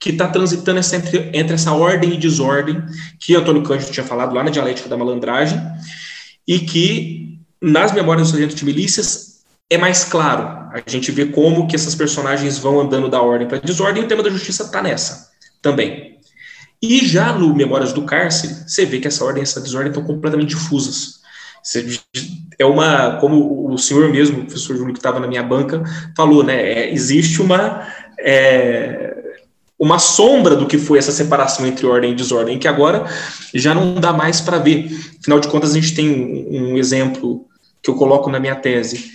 que 0.00 0.10
está 0.10 0.28
transitando 0.28 0.78
essa, 0.78 0.96
entre, 0.96 1.30
entre, 1.32 1.54
essa 1.54 1.72
ordem 1.72 2.14
e 2.14 2.16
desordem 2.16 2.82
que 3.18 3.34
Antônio 3.34 3.62
Cândido 3.62 3.90
tinha 3.90 4.06
falado 4.06 4.34
lá 4.34 4.44
na 4.44 4.50
dialética 4.50 4.88
da 4.88 4.96
malandragem 4.96 5.60
e 6.46 6.60
que 6.60 7.38
nas 7.60 7.92
memórias 7.92 8.28
do 8.28 8.30
sargento 8.30 8.54
de 8.54 8.64
milícias 8.64 9.42
é 9.68 9.76
mais 9.76 10.04
claro. 10.04 10.70
A 10.72 10.82
gente 10.90 11.10
vê 11.10 11.26
como 11.26 11.66
que 11.66 11.74
essas 11.74 11.94
personagens 11.94 12.58
vão 12.58 12.80
andando 12.80 13.08
da 13.08 13.20
ordem 13.20 13.48
para 13.48 13.58
a 13.58 13.60
desordem 13.60 14.02
e 14.02 14.04
o 14.04 14.08
tema 14.08 14.22
da 14.22 14.30
justiça 14.30 14.62
está 14.62 14.80
nessa 14.80 15.28
também. 15.60 16.18
E 16.80 17.04
já 17.04 17.32
no 17.32 17.54
Memórias 17.54 17.92
do 17.92 18.02
Cárcere, 18.02 18.54
você 18.66 18.86
vê 18.86 19.00
que 19.00 19.08
essa 19.08 19.24
ordem 19.24 19.42
e 19.42 19.42
essa 19.42 19.60
desordem 19.60 19.90
estão 19.90 20.04
completamente 20.04 20.50
difusas. 20.50 21.18
É 22.56 22.64
uma, 22.64 23.16
como 23.16 23.72
o 23.72 23.76
senhor 23.76 24.08
mesmo, 24.10 24.38
o 24.38 24.44
professor 24.44 24.76
Júlio, 24.76 24.92
que 24.92 25.00
estava 25.00 25.18
na 25.18 25.26
minha 25.26 25.42
banca, 25.42 25.82
falou, 26.16 26.44
né? 26.44 26.54
É, 26.54 26.92
existe 26.92 27.42
uma. 27.42 27.86
É, 28.20 29.27
uma 29.78 29.98
sombra 29.98 30.56
do 30.56 30.66
que 30.66 30.76
foi 30.76 30.98
essa 30.98 31.12
separação 31.12 31.66
entre 31.66 31.86
ordem 31.86 32.12
e 32.12 32.14
desordem, 32.14 32.58
que 32.58 32.66
agora 32.66 33.06
já 33.54 33.72
não 33.74 33.94
dá 33.94 34.12
mais 34.12 34.40
para 34.40 34.58
ver. 34.58 34.90
Afinal 35.20 35.38
de 35.38 35.48
contas, 35.48 35.70
a 35.70 35.74
gente 35.74 35.94
tem 35.94 36.10
um, 36.10 36.72
um, 36.72 36.76
exemplo 36.76 37.46
que 37.80 37.88
eu 37.88 37.94
coloco 37.94 38.28
na 38.28 38.40
minha 38.40 38.56
tese. 38.56 39.10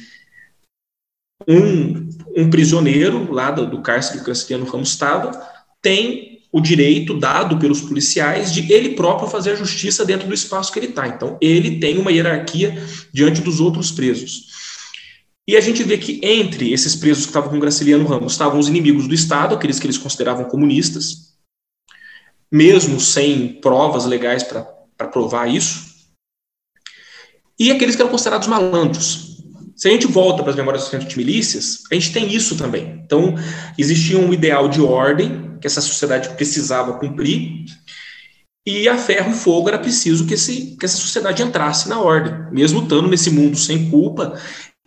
Um, 1.46 2.08
um 2.38 2.50
prisioneiro 2.50 3.30
lá 3.32 3.52
do, 3.52 3.70
do 3.70 3.82
cárcere 3.82 4.20
que 4.20 4.24
o 4.24 4.28
Cassiano 4.28 4.66
Ramos 4.66 4.90
estava 4.90 5.52
tem 5.82 6.34
o 6.50 6.62
direito 6.62 7.20
dado 7.20 7.58
pelos 7.58 7.82
policiais 7.82 8.54
de 8.54 8.72
ele 8.72 8.90
próprio 8.90 9.28
fazer 9.28 9.52
a 9.52 9.56
justiça 9.56 10.06
dentro 10.06 10.28
do 10.28 10.34
espaço 10.34 10.72
que 10.72 10.80
ele 10.80 10.88
está. 10.88 11.08
Então, 11.08 11.36
ele 11.42 11.80
tem 11.80 11.98
uma 11.98 12.12
hierarquia 12.12 12.82
diante 13.12 13.42
dos 13.42 13.60
outros 13.60 13.92
presos. 13.92 14.53
E 15.48 15.58
a 15.58 15.62
gente 15.62 15.84
vê 15.84 15.98
que 15.98 16.22
entre 16.24 16.72
esses 16.72 16.96
presos 16.96 17.26
que 17.26 17.30
estavam 17.30 17.50
com 17.50 17.60
Graciliano 17.60 18.06
Ramos 18.06 18.32
estavam 18.32 18.60
os 18.60 18.70
inimigos 18.70 19.08
do 19.08 19.14
Estado, 19.14 19.56
aqueles 19.56 19.80
que 19.80 19.86
eles 19.86 19.98
consideravam 19.98 20.46
comunistas, 20.46 21.34
mesmo 22.52 23.00
sem 23.00 23.60
provas 23.60 24.06
legais 24.06 24.44
para 24.44 24.64
provar 25.12 25.48
isso, 25.48 25.92
e 27.60 27.72
aqueles 27.72 27.96
que 27.96 28.02
eram 28.02 28.12
considerados 28.12 28.48
malandros. 28.48 29.34
Se 29.76 29.88
a 29.88 29.92
gente 29.92 30.08
volta 30.08 30.44
para 30.44 30.52
as 30.52 30.56
memórias 30.56 30.90
dos 30.90 31.16
milícias, 31.16 31.80
a 31.92 31.96
gente 31.96 32.14
tem 32.14 32.34
isso 32.34 32.56
também. 32.56 33.02
Então, 33.04 33.36
existia 33.78 34.18
um 34.18 34.34
ideal 34.34 34.70
de 34.70 34.80
ordem 34.80 35.58
que 35.60 35.68
essa 35.68 35.82
sociedade 35.82 36.30
precisava 36.36 36.98
cumprir, 37.00 37.66
e 38.66 38.88
a 38.88 38.98
ferro 38.98 39.32
e 39.32 39.36
fogo 39.36 39.68
era 39.68 39.78
preciso 39.78 40.26
que, 40.26 40.36
esse, 40.36 40.78
que 40.78 40.86
essa 40.86 40.96
sociedade 40.96 41.44
entrasse 41.44 41.90
na 41.90 42.00
ordem. 42.00 42.34
Mesmo 42.50 42.84
estando 42.84 43.10
nesse 43.10 43.30
mundo 43.30 43.58
sem 43.58 43.90
culpa, 43.90 44.40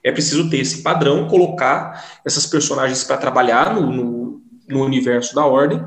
é 0.06 0.12
preciso 0.12 0.48
ter 0.48 0.58
esse 0.58 0.82
padrão, 0.82 1.26
colocar 1.26 2.20
essas 2.24 2.46
personagens 2.46 3.02
para 3.02 3.16
trabalhar 3.16 3.74
no, 3.74 3.90
no, 3.92 4.42
no 4.68 4.84
universo 4.84 5.34
da 5.34 5.44
ordem. 5.44 5.82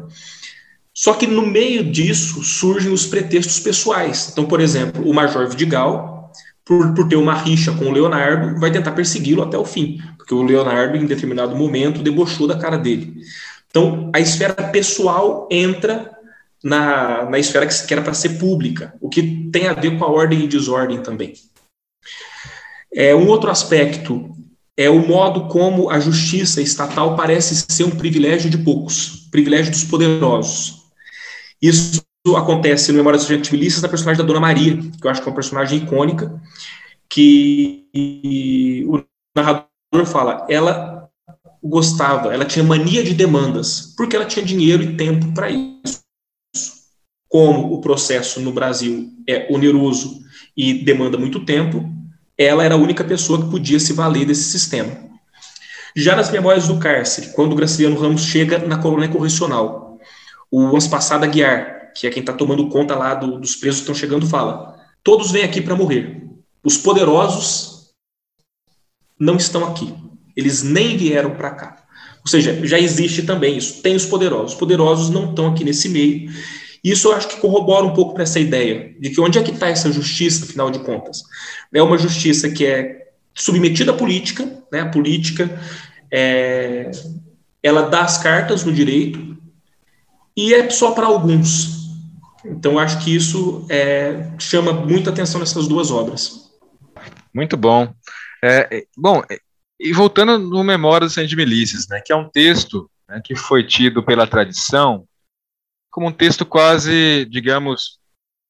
Só 0.94 1.14
que 1.14 1.26
no 1.26 1.48
meio 1.48 1.90
disso 1.90 2.44
surgem 2.44 2.92
os 2.92 3.06
pretextos 3.06 3.62
pessoais. 3.62 4.28
Então, 4.30 4.46
por 4.46 4.60
exemplo, 4.60 5.10
o 5.10 5.14
Major 5.14 5.48
Vidigal, 5.48 6.34
por, 6.66 6.94
por 6.94 7.08
ter 7.08 7.16
uma 7.16 7.34
rixa 7.34 7.72
com 7.72 7.86
o 7.86 7.92
Leonardo, 7.92 8.60
vai 8.60 8.70
tentar 8.70 8.92
persegui-lo 8.92 9.42
até 9.42 9.58
o 9.58 9.64
fim, 9.64 10.02
porque 10.18 10.34
o 10.34 10.44
Leonardo, 10.44 10.98
em 10.98 11.06
determinado 11.06 11.56
momento, 11.56 12.04
debochou 12.04 12.46
da 12.46 12.58
cara 12.58 12.78
dele. 12.78 13.22
Então, 13.70 14.12
a 14.14 14.20
esfera 14.20 14.54
pessoal 14.54 15.48
entra 15.50 16.12
na, 16.62 17.24
na 17.30 17.40
esfera 17.40 17.66
que, 17.66 17.88
que 17.88 17.94
era 17.94 18.02
para 18.02 18.14
ser 18.14 18.38
pública, 18.38 18.94
o 19.00 19.08
que 19.08 19.50
tem 19.50 19.68
a 19.68 19.74
ver 19.74 19.98
com 19.98 20.04
a 20.04 20.12
ordem 20.12 20.44
e 20.44 20.48
desordem 20.48 21.02
também. 21.02 21.34
É, 22.94 23.16
um 23.16 23.28
outro 23.28 23.52
aspecto 23.52 24.30
é 24.76 24.90
o 24.90 25.06
modo 25.06 25.48
como 25.48 25.90
a 25.90 26.00
justiça 26.00 26.62
estatal 26.62 27.16
parece 27.16 27.66
ser 27.70 27.84
um 27.84 27.92
privilégio 27.92 28.50
de 28.50 28.58
poucos, 28.58 29.28
privilégio 29.30 29.72
dos 29.72 29.84
poderosos. 29.84 30.84
Isso 31.62 32.02
acontece 32.38 32.92
no 32.92 32.98
Memória 32.98 33.18
dos 33.18 33.26
Agentes 33.26 33.50
Milícias 33.52 33.82
na 33.82 33.90
personagem 33.90 34.22
da 34.22 34.26
Dona 34.26 34.40
Maria, 34.40 34.78
que 34.78 35.06
eu 35.06 35.12
acho 35.12 35.22
que 35.22 35.28
é 35.28 35.30
uma 35.30 35.36
personagem 35.36 35.80
icônica, 35.80 36.42
que 37.10 38.86
o 38.88 39.04
narrador 39.36 40.06
fala, 40.06 40.48
ela 40.50 41.10
gostava, 41.62 42.34
ela 42.34 42.46
tinha 42.46 42.64
mania 42.64 43.04
de 43.04 43.14
demandas, 43.14 43.94
porque 43.98 44.16
ela 44.16 44.26
tinha 44.26 44.46
dinheiro 44.46 44.82
e 44.82 44.96
tempo 44.96 45.34
para 45.34 45.50
isso. 45.50 46.00
Como 47.28 47.74
o 47.74 47.82
processo 47.82 48.40
no 48.40 48.54
Brasil 48.54 49.10
é 49.28 49.54
oneroso 49.54 50.22
e 50.56 50.74
demanda 50.74 51.18
muito 51.18 51.44
tempo, 51.46 51.84
ela 52.40 52.64
era 52.64 52.76
a 52.76 52.78
única 52.78 53.04
pessoa 53.04 53.44
que 53.44 53.52
podia 53.52 53.82
se 53.82 53.92
valer 53.92 54.26
desse 54.26 54.46
sistema. 54.46 54.98
Já 55.94 56.16
nas 56.16 56.32
memórias 56.32 56.70
do 56.70 56.80
cárcere, 56.80 57.34
quando 57.34 57.52
o 57.52 57.56
Graciliano 57.56 58.00
Ramos 58.00 58.22
chega 58.22 58.60
na 58.60 58.78
colônia 58.78 59.10
correcional, 59.10 60.00
o 60.50 60.74
Anspassada 60.74 61.28
Guiar, 61.28 61.92
que 61.94 62.08
é 62.08 62.10
quem 62.10 62.22
está 62.22 62.32
tomando 62.32 62.70
conta 62.70 62.96
lá 62.96 63.14
do, 63.14 63.38
dos 63.38 63.58
presos 63.58 63.82
que 63.82 63.84
estão 63.84 63.96
chegando, 63.96 64.26
fala: 64.26 64.80
todos 65.04 65.32
vêm 65.32 65.44
aqui 65.44 65.60
para 65.60 65.76
morrer. 65.76 66.24
Os 66.64 66.78
poderosos 66.78 67.90
não 69.20 69.36
estão 69.36 69.68
aqui. 69.68 69.94
Eles 70.36 70.64
nem 70.64 70.96
vieram 70.96 71.32
para 71.32 71.52
cá. 71.52 71.84
Ou 72.22 72.28
seja, 72.28 72.66
já 72.66 72.80
existe 72.80 73.24
também 73.24 73.58
isso. 73.58 73.82
Tem 73.82 73.96
os 73.96 74.06
poderosos. 74.06 74.54
Os 74.54 74.60
poderosos 74.60 75.10
não 75.10 75.32
estão 75.32 75.48
aqui 75.48 75.66
nesse 75.66 75.90
meio. 75.90 76.32
Isso 76.84 77.10
eu 77.10 77.14
acho 77.14 77.28
que 77.28 77.38
corrobora 77.38 77.86
um 77.86 77.94
pouco 77.94 78.14
para 78.14 78.24
essa 78.24 78.40
ideia 78.40 78.96
de 79.00 79.10
que 79.10 79.20
onde 79.20 79.38
é 79.38 79.44
que 79.44 79.52
está 79.52 79.68
essa 79.68 79.92
justiça, 79.92 80.46
afinal 80.46 80.72
de 80.72 80.80
contas? 80.80 81.24
É 81.74 81.82
uma 81.82 81.98
justiça 81.98 82.50
que 82.50 82.66
é 82.66 83.10
submetida 83.34 83.92
à 83.92 83.96
política, 83.96 84.50
né? 84.72 84.82
A 84.82 84.90
política 84.90 85.50
é, 86.12 86.90
ela 87.62 87.84
dá 87.84 88.02
as 88.02 88.18
cartas 88.18 88.64
no 88.64 88.74
direito 88.74 89.38
e 90.36 90.54
é 90.54 90.70
só 90.70 90.92
para 90.92 91.06
alguns. 91.06 91.80
Então 92.46 92.80
acho 92.80 93.04
que 93.04 93.14
isso 93.14 93.66
é, 93.70 94.30
chama 94.40 94.72
muita 94.72 95.10
atenção 95.10 95.40
nessas 95.40 95.68
duas 95.68 95.92
obras. 95.92 96.50
Muito 97.34 97.58
bom. 97.58 97.94
É, 98.44 98.86
bom, 98.98 99.22
e 99.80 99.92
voltando 99.92 100.40
no 100.40 100.64
Memórias 100.64 101.14
de 101.14 101.36
Milícias, 101.36 101.88
né, 101.88 102.02
que 102.04 102.12
é 102.12 102.16
um 102.16 102.30
texto 102.30 102.90
né, 103.08 103.22
que 103.24 103.36
foi 103.36 103.66
tido 103.66 104.04
pela 104.04 104.26
tradição 104.26 105.06
como 105.90 106.08
um 106.08 106.12
texto 106.12 106.46
quase, 106.46 107.26
digamos, 107.30 108.00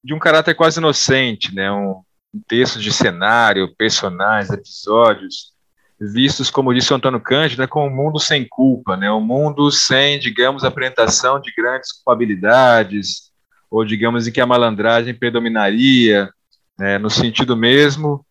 de 0.04 0.14
um 0.14 0.20
caráter 0.20 0.56
quase 0.56 0.80
inocente, 0.80 1.54
né, 1.54 1.72
um, 1.72 2.02
um 2.34 2.42
texto 2.48 2.80
de 2.80 2.92
cenário, 2.92 3.74
personagens, 3.76 4.52
episódios, 4.52 5.54
vistos, 6.00 6.50
como 6.50 6.74
disse 6.74 6.94
o 6.94 6.96
Antônio 6.96 7.20
Cândido, 7.20 7.62
né, 7.62 7.68
como 7.68 7.88
um 7.88 7.96
mundo 7.96 8.20
sem 8.20 8.48
culpa, 8.48 8.96
né, 8.96 9.12
um 9.12 9.22
mundo 9.22 9.70
sem, 9.72 10.20
digamos, 10.20 10.64
apresentação 10.64 11.40
de 11.40 11.54
grandes 11.56 11.92
culpabilidades, 11.92 13.30
ou 13.70 13.86
digamos 13.86 14.28
em 14.28 14.32
que 14.32 14.42
a 14.42 14.46
malandragem 14.46 15.14
predominaria, 15.14 16.30
né, 16.78 16.98
no 16.98 17.10
sentido 17.10 17.56
mesmo 17.56 18.26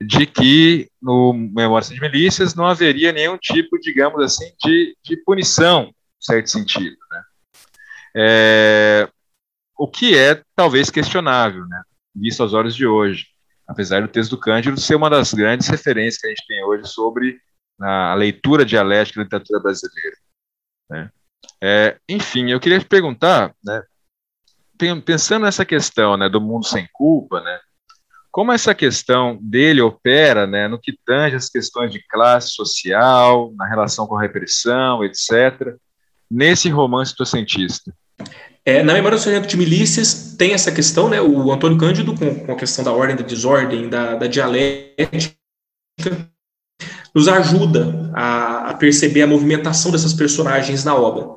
de 0.00 0.26
que 0.26 0.90
no 1.00 1.32
Memórias 1.32 1.88
de 1.88 2.00
Milícias 2.00 2.54
não 2.54 2.66
haveria 2.66 3.12
nenhum 3.12 3.38
tipo, 3.38 3.78
digamos 3.78 4.22
assim, 4.22 4.52
de, 4.62 4.96
de 5.02 5.16
punição, 5.24 5.84
em 5.84 5.94
certo 6.20 6.50
sentido. 6.50 6.96
Né? 7.10 7.22
É, 8.16 9.08
o 9.76 9.88
que 9.88 10.16
é 10.16 10.42
talvez 10.54 10.90
questionável, 10.90 11.66
né, 11.66 11.82
visto 12.14 12.42
aos 12.42 12.52
olhos 12.52 12.74
de 12.74 12.86
hoje, 12.86 13.26
apesar 13.66 14.02
do 14.02 14.08
texto 14.08 14.30
do 14.30 14.40
Cândido 14.40 14.78
ser 14.78 14.94
uma 14.94 15.10
das 15.10 15.34
grandes 15.34 15.68
referências 15.68 16.20
que 16.20 16.26
a 16.26 16.30
gente 16.30 16.46
tem 16.46 16.64
hoje 16.64 16.86
sobre 16.88 17.40
a 17.80 18.14
leitura 18.14 18.64
dialética 18.64 19.18
da 19.18 19.24
literatura 19.24 19.60
brasileira. 19.60 20.16
Né? 20.88 21.10
É, 21.60 21.98
enfim, 22.08 22.50
eu 22.50 22.60
queria 22.60 22.78
te 22.78 22.86
perguntar, 22.86 23.54
né, 23.64 23.82
pensando 25.04 25.44
nessa 25.44 25.64
questão 25.64 26.16
né, 26.16 26.28
do 26.28 26.40
mundo 26.40 26.66
sem 26.66 26.88
culpa, 26.92 27.40
né, 27.40 27.58
como 28.30 28.50
essa 28.52 28.74
questão 28.74 29.38
dele 29.40 29.80
opera 29.80 30.44
né, 30.44 30.66
no 30.66 30.76
que 30.76 30.98
tange 31.04 31.36
as 31.36 31.48
questões 31.48 31.92
de 31.92 32.04
classe 32.08 32.50
social, 32.50 33.52
na 33.56 33.64
relação 33.64 34.08
com 34.08 34.18
a 34.18 34.20
repressão, 34.20 35.04
etc., 35.04 35.76
nesse 36.28 36.68
romance 36.68 37.14
docentista? 37.16 37.94
É, 38.66 38.82
na 38.82 38.94
memória 38.94 39.18
do 39.18 39.22
sargento 39.22 39.46
de 39.46 39.56
milícias 39.58 40.34
tem 40.38 40.54
essa 40.54 40.72
questão, 40.72 41.08
né, 41.08 41.20
o 41.20 41.52
Antônio 41.52 41.76
Cândido, 41.76 42.14
com, 42.14 42.34
com 42.34 42.52
a 42.52 42.56
questão 42.56 42.82
da 42.82 42.92
ordem, 42.92 43.16
da 43.16 43.22
desordem, 43.22 43.88
da, 43.90 44.16
da 44.16 44.26
dialética, 44.26 45.34
nos 47.14 47.28
ajuda 47.28 48.10
a, 48.14 48.70
a, 48.70 48.74
perceber 48.74 49.22
a 49.22 49.26
movimentação 49.26 49.92
dessas 49.92 50.14
personagens 50.14 50.82
na 50.82 50.94
obra. 50.94 51.28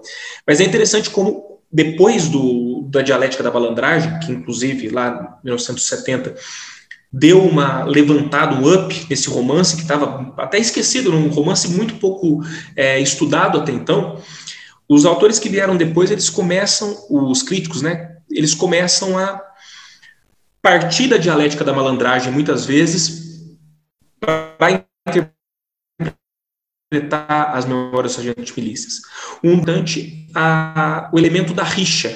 Mas 0.47 0.59
é 0.59 0.63
interessante 0.63 1.09
como, 1.09 1.59
depois 1.71 2.29
do, 2.29 2.87
da 2.89 3.01
dialética 3.01 3.43
da 3.43 3.51
balandragem, 3.51 4.19
que 4.19 4.31
inclusive 4.31 4.89
lá 4.89 5.39
em 5.41 5.45
1970 5.45 6.35
deu 7.11 7.41
uma 7.43 7.83
levantada, 7.83 8.55
um 8.55 8.73
up 8.73 9.07
nesse 9.09 9.29
romance 9.29 9.75
que 9.75 9.81
estava 9.81 10.33
até 10.37 10.57
esquecido, 10.57 11.13
um 11.13 11.29
romance 11.29 11.69
muito 11.69 11.95
pouco 11.95 12.41
é, 12.75 12.99
estudado 12.99 13.59
até 13.59 13.71
então. 13.71 14.21
Os 14.89 15.05
autores 15.05 15.39
que 15.39 15.49
vieram 15.49 15.75
depois, 15.75 16.11
eles 16.11 16.29
começam, 16.29 17.05
os 17.09 17.43
críticos, 17.43 17.81
né, 17.81 18.17
eles 18.29 18.53
começam 18.53 19.17
a 19.17 19.41
partir 20.61 21.07
da 21.07 21.17
dialética 21.17 21.63
da 21.63 21.73
malandragem, 21.73 22.31
muitas 22.31 22.65
vezes, 22.65 23.47
para 24.19 24.85
interpretar 26.91 27.55
as 27.55 27.65
memórias 27.65 28.15
dos 28.15 28.25
agentes 28.25 28.55
milícias. 28.55 29.01
Um 29.43 29.59
dante 29.59 30.27
o 31.11 31.19
elemento 31.19 31.53
da 31.53 31.63
rixa 31.63 32.15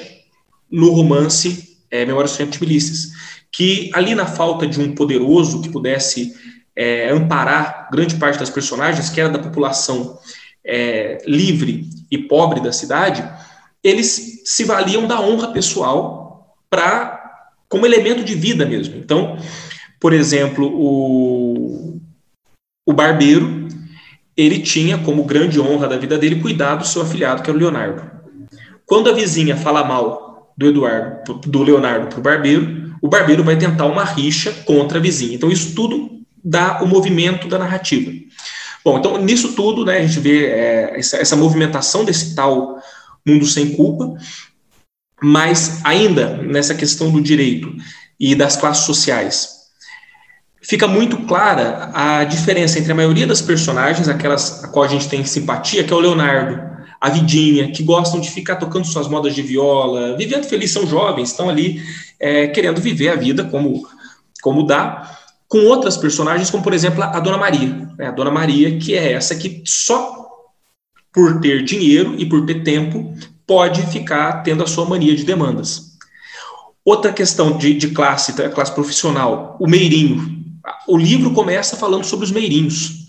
no 0.70 0.90
romance 0.90 1.78
é, 1.90 2.06
Memórias 2.06 2.32
dos 2.32 2.40
agentes 2.40 2.58
milícias 2.58 3.12
que 3.52 3.90
ali 3.92 4.14
na 4.14 4.24
falta 4.26 4.66
de 4.66 4.80
um 4.80 4.94
poderoso 4.94 5.60
que 5.60 5.68
pudesse 5.68 6.34
é, 6.74 7.10
amparar 7.10 7.88
grande 7.92 8.16
parte 8.16 8.38
das 8.38 8.48
personagens, 8.48 9.10
que 9.10 9.20
era 9.20 9.28
da 9.28 9.38
população 9.38 10.18
é, 10.64 11.18
livre 11.26 11.88
e 12.10 12.18
pobre 12.18 12.60
da 12.60 12.72
cidade, 12.72 13.24
eles 13.82 14.42
se 14.44 14.64
valiam 14.64 15.06
da 15.06 15.20
honra 15.20 15.52
pessoal 15.52 16.56
para 16.70 17.20
como 17.68 17.86
elemento 17.86 18.22
de 18.22 18.34
vida 18.34 18.66
mesmo. 18.66 18.96
Então, 18.96 19.38
por 19.98 20.12
exemplo, 20.12 20.66
o, 20.66 22.00
o 22.86 22.92
barbeiro, 22.92 23.68
ele 24.36 24.60
tinha 24.60 24.98
como 24.98 25.24
grande 25.24 25.60
honra 25.60 25.88
da 25.88 25.96
vida 25.96 26.18
dele 26.18 26.40
cuidar 26.40 26.76
do 26.76 26.86
seu 26.86 27.02
afilhado, 27.02 27.42
que 27.42 27.50
era 27.50 27.56
o 27.56 27.60
Leonardo. 27.60 28.10
Quando 28.84 29.08
a 29.08 29.12
vizinha 29.12 29.56
fala 29.56 29.84
mal 29.84 30.52
do 30.56 30.66
Eduardo, 30.66 31.34
do 31.34 31.62
Leonardo 31.62 32.08
para 32.08 32.18
o 32.18 32.22
barbeiro, 32.22 32.94
o 33.00 33.08
barbeiro 33.08 33.42
vai 33.42 33.56
tentar 33.56 33.86
uma 33.86 34.04
rixa 34.04 34.52
contra 34.64 34.98
a 34.98 35.00
vizinha. 35.00 35.34
Então, 35.34 35.50
isso 35.50 35.74
tudo 35.74 36.10
dá 36.44 36.82
o 36.82 36.86
movimento 36.86 37.48
da 37.48 37.58
narrativa. 37.58 38.12
Bom, 38.84 38.98
então, 38.98 39.16
nisso 39.18 39.54
tudo, 39.54 39.84
né, 39.84 39.98
a 39.98 40.06
gente 40.06 40.18
vê 40.18 40.46
é, 40.46 40.98
essa, 40.98 41.16
essa 41.16 41.36
movimentação 41.36 42.04
desse 42.04 42.34
tal 42.34 42.80
mundo 43.24 43.46
sem 43.46 43.72
culpa, 43.76 44.16
Mas 45.22 45.80
ainda 45.84 46.36
nessa 46.38 46.74
questão 46.74 47.10
do 47.10 47.20
direito 47.20 47.72
e 48.18 48.34
das 48.34 48.56
classes 48.56 48.84
sociais, 48.84 49.62
fica 50.60 50.88
muito 50.88 51.16
clara 51.26 51.90
a 51.94 52.24
diferença 52.24 52.78
entre 52.78 52.90
a 52.90 52.94
maioria 52.94 53.26
das 53.26 53.40
personagens, 53.40 54.08
aquelas 54.08 54.64
a 54.64 54.68
qual 54.68 54.84
a 54.84 54.88
gente 54.88 55.08
tem 55.08 55.24
simpatia, 55.24 55.84
que 55.84 55.92
é 55.92 55.96
o 55.96 56.00
Leonardo, 56.00 56.60
a 57.00 57.08
Vidinha, 57.08 57.70
que 57.70 57.82
gostam 57.82 58.20
de 58.20 58.30
ficar 58.30 58.56
tocando 58.56 58.86
suas 58.86 59.08
modas 59.08 59.34
de 59.34 59.42
viola, 59.42 60.16
vivendo 60.16 60.44
feliz, 60.44 60.70
são 60.70 60.86
jovens, 60.86 61.30
estão 61.30 61.48
ali 61.48 61.82
é, 62.18 62.48
querendo 62.48 62.80
viver 62.80 63.08
a 63.08 63.16
vida 63.16 63.44
como, 63.44 63.86
como 64.40 64.64
dá, 64.64 65.18
com 65.52 65.66
outras 65.66 65.98
personagens, 65.98 66.48
como 66.48 66.62
por 66.62 66.72
exemplo 66.72 67.04
a 67.04 67.20
Dona 67.20 67.36
Maria. 67.36 67.86
Né? 67.98 68.06
A 68.06 68.10
Dona 68.10 68.30
Maria, 68.30 68.78
que 68.78 68.94
é 68.94 69.12
essa 69.12 69.36
que 69.36 69.62
só 69.66 70.26
por 71.12 71.42
ter 71.42 71.62
dinheiro 71.62 72.14
e 72.18 72.24
por 72.24 72.46
ter 72.46 72.62
tempo 72.62 73.14
pode 73.46 73.82
ficar 73.88 74.42
tendo 74.42 74.64
a 74.64 74.66
sua 74.66 74.86
mania 74.86 75.14
de 75.14 75.24
demandas. 75.24 75.98
Outra 76.82 77.12
questão 77.12 77.58
de, 77.58 77.74
de 77.74 77.88
classe, 77.88 78.32
classe 78.32 78.72
profissional, 78.72 79.58
o 79.60 79.68
meirinho. 79.68 80.42
O 80.88 80.96
livro 80.96 81.32
começa 81.32 81.76
falando 81.76 82.04
sobre 82.04 82.24
os 82.24 82.32
meirinhos. 82.32 83.01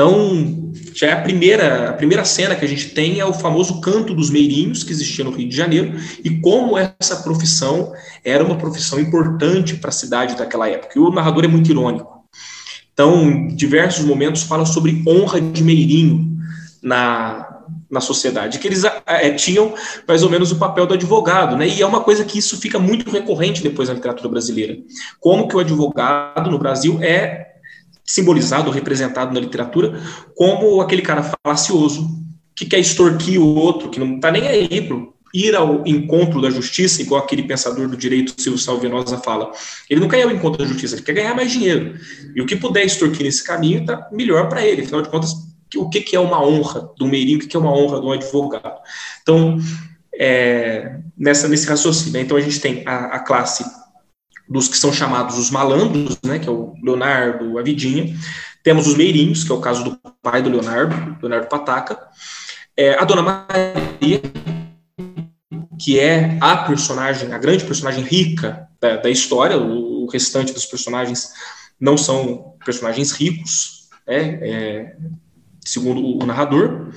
Então, 0.00 0.72
já 0.94 1.08
é 1.08 1.12
a 1.12 1.20
primeira, 1.20 1.90
a 1.90 1.92
primeira 1.92 2.24
cena 2.24 2.56
que 2.56 2.64
a 2.64 2.68
gente 2.68 2.88
tem 2.94 3.20
é 3.20 3.24
o 3.26 3.34
famoso 3.34 3.82
canto 3.82 4.14
dos 4.14 4.30
meirinhos 4.30 4.82
que 4.82 4.92
existia 4.92 5.22
no 5.22 5.30
Rio 5.30 5.46
de 5.46 5.54
Janeiro 5.54 5.92
e 6.24 6.40
como 6.40 6.78
essa 6.78 7.16
profissão 7.16 7.92
era 8.24 8.42
uma 8.42 8.56
profissão 8.56 8.98
importante 8.98 9.76
para 9.76 9.90
a 9.90 9.92
cidade 9.92 10.36
daquela 10.36 10.66
época. 10.66 10.94
E 10.96 10.98
o 10.98 11.10
narrador 11.10 11.44
é 11.44 11.48
muito 11.48 11.70
irônico. 11.70 12.24
Então, 12.94 13.30
em 13.30 13.54
diversos 13.54 14.06
momentos 14.06 14.42
fala 14.44 14.64
sobre 14.64 15.04
honra 15.06 15.38
de 15.38 15.62
meirinho 15.62 16.34
na, 16.82 17.46
na 17.90 18.00
sociedade, 18.00 18.58
que 18.58 18.66
eles 18.66 18.84
é, 19.04 19.30
tinham 19.32 19.74
mais 20.08 20.22
ou 20.22 20.30
menos 20.30 20.50
o 20.50 20.56
papel 20.56 20.86
do 20.86 20.94
advogado, 20.94 21.58
né? 21.58 21.68
E 21.68 21.82
é 21.82 21.86
uma 21.86 22.00
coisa 22.00 22.24
que 22.24 22.38
isso 22.38 22.58
fica 22.58 22.78
muito 22.78 23.10
recorrente 23.10 23.62
depois 23.62 23.90
na 23.90 23.96
literatura 23.96 24.30
brasileira. 24.30 24.78
Como 25.20 25.46
que 25.46 25.56
o 25.56 25.60
advogado 25.60 26.50
no 26.50 26.58
Brasil 26.58 26.98
é 27.02 27.49
simbolizado, 28.10 28.72
representado 28.72 29.32
na 29.32 29.38
literatura, 29.38 30.00
como 30.34 30.80
aquele 30.80 31.00
cara 31.00 31.22
falacioso, 31.22 32.08
que 32.56 32.66
quer 32.66 32.80
extorquir 32.80 33.40
o 33.40 33.54
outro, 33.54 33.88
que 33.88 34.00
não 34.00 34.16
está 34.16 34.32
nem 34.32 34.48
aí 34.48 34.82
pro 34.82 35.14
ir 35.32 35.54
ao 35.54 35.86
encontro 35.86 36.42
da 36.42 36.50
justiça, 36.50 37.00
igual 37.00 37.22
aquele 37.22 37.44
pensador 37.44 37.88
do 37.88 37.96
direito, 37.96 38.34
Silvio 38.36 38.58
Salvenosa, 38.58 39.16
fala. 39.18 39.52
Ele 39.88 40.00
não 40.00 40.08
quer 40.08 40.18
ir 40.18 40.22
ao 40.24 40.32
encontro 40.32 40.60
da 40.60 40.68
justiça, 40.68 40.96
ele 40.96 41.02
quer 41.02 41.12
ganhar 41.12 41.36
mais 41.36 41.52
dinheiro. 41.52 41.94
E 42.34 42.42
o 42.42 42.46
que 42.46 42.56
puder 42.56 42.84
extorquir 42.84 43.22
nesse 43.22 43.44
caminho 43.44 43.82
está 43.82 44.08
melhor 44.10 44.48
para 44.48 44.66
ele. 44.66 44.82
Afinal 44.82 45.02
de 45.02 45.08
contas, 45.08 45.32
o 45.76 45.88
que, 45.88 46.00
que 46.00 46.16
é 46.16 46.20
uma 46.20 46.44
honra 46.44 46.90
do 46.98 47.06
meirinho, 47.06 47.38
o 47.38 47.40
que, 47.40 47.46
que 47.46 47.56
é 47.56 47.60
uma 47.60 47.72
honra 47.72 48.00
de 48.00 48.06
um 48.06 48.10
advogado. 48.10 48.80
Então, 49.22 49.56
é, 50.12 50.96
nessa, 51.16 51.46
nesse 51.46 51.68
raciocínio, 51.68 52.14
né? 52.14 52.22
então 52.22 52.36
a 52.36 52.40
gente 52.40 52.58
tem 52.58 52.82
a, 52.84 53.04
a 53.14 53.18
classe 53.20 53.64
dos 54.50 54.66
que 54.66 54.76
são 54.76 54.92
chamados 54.92 55.38
os 55.38 55.48
malandros, 55.48 56.18
né, 56.24 56.40
que 56.40 56.48
é 56.48 56.52
o 56.52 56.74
Leonardo, 56.82 57.56
a 57.56 57.62
Vidinha. 57.62 58.12
Temos 58.64 58.88
os 58.88 58.96
meirinhos, 58.96 59.44
que 59.44 59.52
é 59.52 59.54
o 59.54 59.60
caso 59.60 59.84
do 59.84 59.98
pai 60.20 60.42
do 60.42 60.50
Leonardo, 60.50 61.16
Leonardo 61.22 61.46
Pataca. 61.46 61.96
É, 62.76 62.94
a 62.98 63.04
Dona 63.04 63.22
Maria, 63.22 64.20
que 65.78 66.00
é 66.00 66.36
a 66.40 66.56
personagem, 66.56 67.32
a 67.32 67.38
grande 67.38 67.64
personagem 67.64 68.02
rica 68.02 68.68
da, 68.80 68.96
da 68.96 69.08
história. 69.08 69.56
O, 69.56 70.04
o, 70.04 70.10
restante 70.10 70.52
dos 70.52 70.66
personagens 70.66 71.30
não 71.78 71.96
são 71.96 72.56
personagens 72.64 73.12
ricos, 73.12 73.88
né, 74.04 74.38
é, 74.42 74.96
segundo 75.64 76.04
o 76.04 76.26
narrador. 76.26 76.92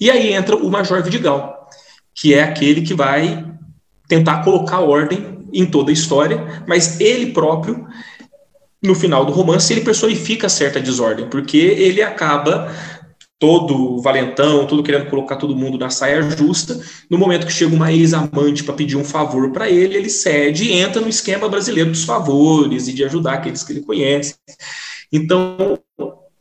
E 0.00 0.10
aí 0.10 0.32
entra 0.32 0.56
o 0.56 0.68
Major 0.68 1.00
Vidigal, 1.00 1.70
que 2.12 2.34
é 2.34 2.42
aquele 2.42 2.82
que 2.82 2.94
vai 2.94 3.46
tentar 4.08 4.42
colocar 4.42 4.80
ordem 4.80 5.37
em 5.52 5.66
toda 5.66 5.90
a 5.90 5.92
história, 5.92 6.64
mas 6.66 7.00
ele 7.00 7.32
próprio, 7.32 7.86
no 8.82 8.94
final 8.94 9.24
do 9.24 9.32
romance, 9.32 9.72
ele 9.72 9.80
personifica 9.80 10.48
certa 10.48 10.80
desordem, 10.80 11.28
porque 11.28 11.56
ele 11.56 12.02
acaba 12.02 12.72
todo 13.38 14.00
valentão, 14.02 14.66
todo 14.66 14.82
querendo 14.82 15.08
colocar 15.08 15.36
todo 15.36 15.54
mundo 15.54 15.78
na 15.78 15.90
saia 15.90 16.22
justa. 16.22 16.80
No 17.08 17.16
momento 17.16 17.46
que 17.46 17.52
chega 17.52 17.74
uma 17.74 17.92
ex-amante 17.92 18.64
para 18.64 18.74
pedir 18.74 18.96
um 18.96 19.04
favor 19.04 19.52
para 19.52 19.70
ele, 19.70 19.96
ele 19.96 20.10
cede 20.10 20.64
e 20.64 20.72
entra 20.72 21.00
no 21.00 21.08
esquema 21.08 21.48
brasileiro 21.48 21.90
dos 21.90 22.04
favores 22.04 22.88
e 22.88 22.92
de 22.92 23.04
ajudar 23.04 23.34
aqueles 23.34 23.62
que 23.62 23.72
ele 23.72 23.82
conhece. 23.82 24.34
Então, 25.12 25.78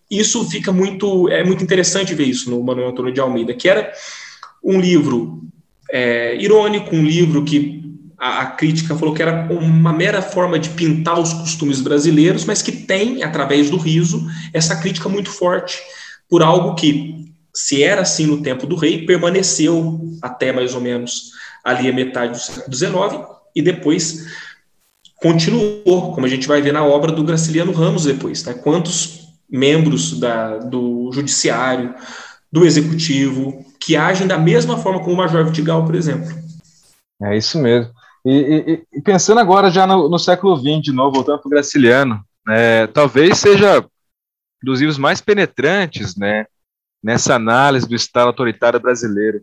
isso 0.10 0.50
fica 0.50 0.72
muito 0.72 1.30
é 1.30 1.44
muito 1.44 1.64
interessante 1.64 2.16
ver 2.16 2.26
isso 2.26 2.50
no 2.50 2.64
Manuel 2.64 2.90
Antônio 2.90 3.14
de 3.14 3.20
Almeida, 3.20 3.54
que 3.54 3.70
era 3.70 3.92
um 4.64 4.80
livro 4.80 5.44
é, 5.92 6.36
irônico, 6.36 6.96
um 6.96 7.04
livro 7.04 7.44
que 7.44 7.77
a, 8.18 8.42
a, 8.42 8.46
crítica 8.48 8.96
falou 8.96 9.14
que 9.14 9.22
era 9.22 9.48
uma 9.52 9.94
mera 9.94 10.22
forma 10.22 10.58
de 10.58 10.70
pintar 10.70 11.20
os 11.20 11.34
costumes 11.34 11.80
brasileiros, 11.82 12.46
mas 12.46 12.62
que 12.62 12.72
tem, 12.72 13.24
através 13.24 13.70
do 13.70 13.78
riso, 13.78 14.28
essa 14.54 14.76
crítica 14.76 15.08
muito 15.08 15.30
forte 15.30 15.80
por 16.30 16.42
algo 16.42 16.76
que, 16.76 17.34
se 17.56 17.82
era 17.84 18.02
assim 18.02 18.26
no 18.26 18.42
tempo 18.42 18.68
do 18.68 18.76
rei, 18.76 19.06
permaneceu 19.06 20.00
até 20.22 20.52
mais 20.52 20.76
ou 20.76 20.82
menos 20.82 21.32
ali 21.64 21.90
a 21.90 21.94
metade 21.94 22.34
do 22.34 22.40
século 22.40 22.76
XIX 22.76 23.26
e 23.56 23.62
depois 23.62 24.26
continuou, 25.16 26.14
como 26.14 26.26
a 26.26 26.30
gente 26.30 26.48
vai 26.48 26.62
ver 26.62 26.72
na 26.72 26.84
obra 26.84 27.12
do 27.12 27.24
Graciliano 27.24 27.72
Ramos 27.72 28.06
depois, 28.06 28.44
né? 28.44 28.54
Quantos 28.54 29.28
membros 29.50 30.20
da, 30.20 30.58
do 30.58 31.12
judiciário, 31.12 31.96
do 32.52 32.66
executivo, 32.66 33.66
que 33.80 33.96
agem 33.96 34.28
da 34.28 34.38
mesma 34.38 34.78
forma 34.78 35.00
como 35.00 35.14
o 35.14 35.18
Major 35.18 35.44
Vidigal, 35.46 35.86
por 35.86 35.96
exemplo. 35.96 36.32
É 37.22 37.36
isso 37.36 37.58
mesmo. 37.58 37.92
E, 38.30 38.84
e, 38.92 38.98
e 38.98 39.02
pensando 39.02 39.40
agora 39.40 39.72
já 39.72 39.88
no, 39.88 40.10
no, 40.10 40.20
século 40.20 40.58
XX, 40.58 40.82
de 40.82 40.92
novo, 40.92 41.16
voltando 41.16 41.40
para 41.40 41.48
o 41.48 41.50
Graciliano, 41.50 42.22
né, 42.46 42.86
talvez 42.88 43.38
seja 43.38 43.88
dos 44.62 44.82
livros 44.82 44.98
mais 44.98 45.22
penetrantes 45.22 46.18
né, 46.18 46.46
nessa 47.02 47.36
análise 47.36 47.88
do 47.88 47.96
Estado 47.96 48.28
autoritário 48.28 48.82
brasileiro. 48.82 49.42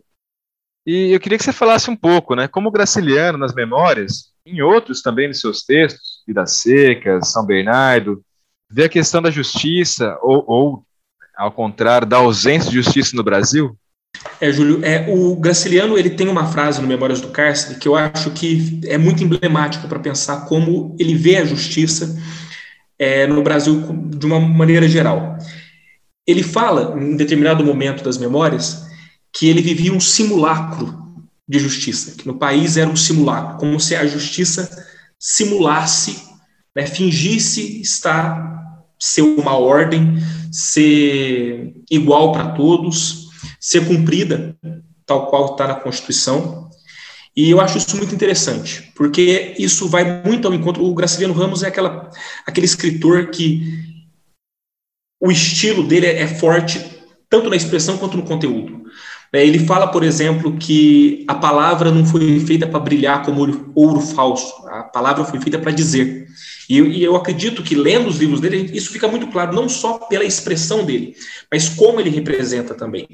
E 0.85 1.11
eu 1.11 1.19
queria 1.19 1.35
que 1.35 1.43
você 1.43 1.51
falasse 1.51 1.89
um 1.89 1.95
pouco, 1.95 2.35
né, 2.35 2.47
como 2.47 2.69
o 2.69 2.71
Graciliano, 2.71 3.39
nas 3.39 3.55
memórias, 3.55 4.31
em 4.45 4.61
outros 4.61 5.01
também 5.01 5.27
nos 5.27 5.39
seus 5.39 5.63
textos, 5.63 6.21
Vidas 6.27 6.51
Secas, 6.51 7.31
São 7.31 7.43
Bernardo, 7.43 8.23
vê 8.69 8.83
a 8.83 8.89
questão 8.89 9.19
da 9.19 9.31
justiça, 9.31 10.15
ou, 10.21 10.43
ou 10.47 10.85
ao 11.35 11.51
contrário, 11.51 12.07
da 12.07 12.17
ausência 12.17 12.69
de 12.69 12.75
justiça 12.75 13.15
no 13.15 13.23
Brasil? 13.23 13.75
É, 14.39 14.51
Júlio, 14.51 14.83
é, 14.83 15.05
o 15.09 15.35
Graciliano 15.35 15.97
ele 15.97 16.09
tem 16.09 16.27
uma 16.27 16.45
frase 16.45 16.81
no 16.81 16.87
Memórias 16.87 17.21
do 17.21 17.29
Cárcere 17.29 17.79
que 17.79 17.87
eu 17.87 17.95
acho 17.95 18.31
que 18.31 18.81
é 18.85 18.97
muito 18.97 19.23
emblemática 19.23 19.87
para 19.87 19.99
pensar 19.99 20.45
como 20.45 20.95
ele 20.99 21.15
vê 21.15 21.37
a 21.37 21.45
justiça 21.45 22.17
é, 22.97 23.27
no 23.27 23.41
Brasil 23.41 23.81
de 24.09 24.25
uma 24.25 24.39
maneira 24.39 24.87
geral. 24.87 25.37
Ele 26.27 26.43
fala, 26.43 26.99
em 26.99 27.15
determinado 27.15 27.63
momento 27.63 28.03
das 28.03 28.17
memórias, 28.17 28.85
que 29.31 29.47
ele 29.47 29.61
vivia 29.61 29.93
um 29.93 29.99
simulacro 29.99 31.05
de 31.47 31.59
justiça, 31.59 32.15
que 32.17 32.27
no 32.27 32.39
país 32.39 32.77
era 32.77 32.89
um 32.89 32.95
simulacro, 32.95 33.57
como 33.57 33.79
se 33.79 33.95
a 33.95 34.05
justiça 34.07 34.69
simulasse, 35.19 36.23
né, 36.75 36.87
fingisse 36.87 37.81
estar 37.81 38.55
ser 38.99 39.21
uma 39.21 39.57
ordem, 39.57 40.17
ser 40.51 41.73
igual 41.91 42.31
para 42.31 42.51
todos, 42.51 43.24
ser 43.65 43.83
cumprida, 43.87 44.55
tal 45.07 45.25
qual 45.25 45.53
está 45.53 45.67
na 45.67 45.73
Constituição. 45.73 46.69
E 47.35 47.49
eu 47.49 47.59
acho 47.59 47.79
isso 47.79 47.97
muito 47.97 48.13
interessante, 48.13 48.91
porque 48.95 49.55
isso 49.57 49.89
vai 49.89 50.21
muito 50.23 50.47
ao 50.47 50.53
encontro. 50.53 50.85
O 50.85 50.93
Graciliano 50.93 51.33
Ramos 51.33 51.63
é 51.63 51.67
aquela, 51.67 52.11
aquele 52.45 52.67
escritor 52.67 53.31
que 53.31 53.63
o 55.19 55.31
estilo 55.31 55.83
dele 55.83 56.05
é, 56.05 56.27
forte 56.27 56.79
tanto 57.27 57.49
na 57.49 57.55
expressão 57.55 57.97
quanto 57.97 58.15
no 58.15 58.23
conteúdo. 58.23 58.83
É, 59.33 59.43
ele 59.43 59.65
fala, 59.65 59.87
por 59.87 60.03
exemplo, 60.03 60.55
que 60.57 61.25
a 61.27 61.33
palavra 61.33 61.91
não 61.91 62.05
foi 62.05 62.39
feita 62.39 62.67
para 62.67 62.79
brilhar 62.79 63.25
como 63.25 63.41
ouro, 63.73 63.99
falso, 63.99 64.53
a 64.67 64.83
palavra 64.83 65.25
foi 65.25 65.41
feita 65.41 65.57
para 65.57 65.71
dizer. 65.71 66.27
E, 66.69 66.79
e, 66.79 67.03
eu 67.03 67.15
acredito 67.15 67.63
que, 67.63 67.73
lendo 67.73 68.07
os 68.07 68.17
livros 68.17 68.39
dele, 68.39 68.69
isso 68.77 68.91
fica 68.91 69.07
muito 69.07 69.27
claro, 69.27 69.55
não 69.55 69.67
só 69.67 69.97
pela 69.97 70.23
expressão 70.23 70.85
dele, 70.85 71.15
mas 71.51 71.67
como 71.67 71.99
ele 71.99 72.11
representa 72.11 72.75
também. 72.75 73.07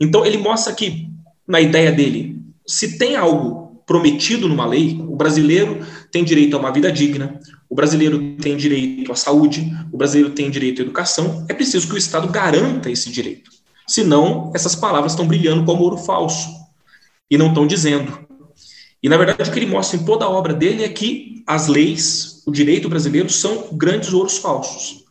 Então, 0.00 0.24
ele 0.24 0.38
mostra 0.38 0.72
que, 0.72 1.08
na 1.46 1.60
ideia 1.60 1.90
dele, 1.90 2.40
se 2.66 2.98
tem 2.98 3.16
algo 3.16 3.82
prometido 3.86 4.46
numa 4.46 4.66
lei, 4.66 5.00
o 5.08 5.16
brasileiro 5.16 5.80
tem 6.12 6.22
direito 6.22 6.54
a 6.54 6.60
uma 6.60 6.70
vida 6.70 6.92
digna, 6.92 7.40
o 7.68 7.74
brasileiro 7.74 8.36
tem 8.36 8.56
direito 8.56 9.10
à 9.10 9.16
saúde, 9.16 9.72
o 9.90 9.96
brasileiro 9.96 10.34
tem 10.34 10.50
direito 10.50 10.82
à 10.82 10.84
educação, 10.84 11.46
é 11.48 11.54
preciso 11.54 11.88
que 11.88 11.94
o 11.94 11.98
Estado 11.98 12.28
garanta 12.28 12.90
esse 12.90 13.10
direito. 13.10 13.50
Senão, 13.86 14.52
essas 14.54 14.74
palavras 14.74 15.12
estão 15.12 15.26
brilhando 15.26 15.64
como 15.64 15.82
ouro 15.82 15.96
falso 15.96 16.50
e 17.30 17.38
não 17.38 17.48
estão 17.48 17.66
dizendo. 17.66 18.18
E, 19.02 19.08
na 19.08 19.16
verdade, 19.16 19.48
o 19.48 19.52
que 19.52 19.58
ele 19.58 19.66
mostra 19.66 19.98
em 19.98 20.04
toda 20.04 20.26
a 20.26 20.30
obra 20.30 20.52
dele 20.52 20.84
é 20.84 20.88
que 20.90 21.42
as 21.46 21.66
leis, 21.66 22.42
o 22.46 22.52
direito 22.52 22.88
brasileiro, 22.90 23.30
são 23.30 23.68
grandes 23.72 24.12
ouros 24.12 24.36
falsos. 24.36 25.04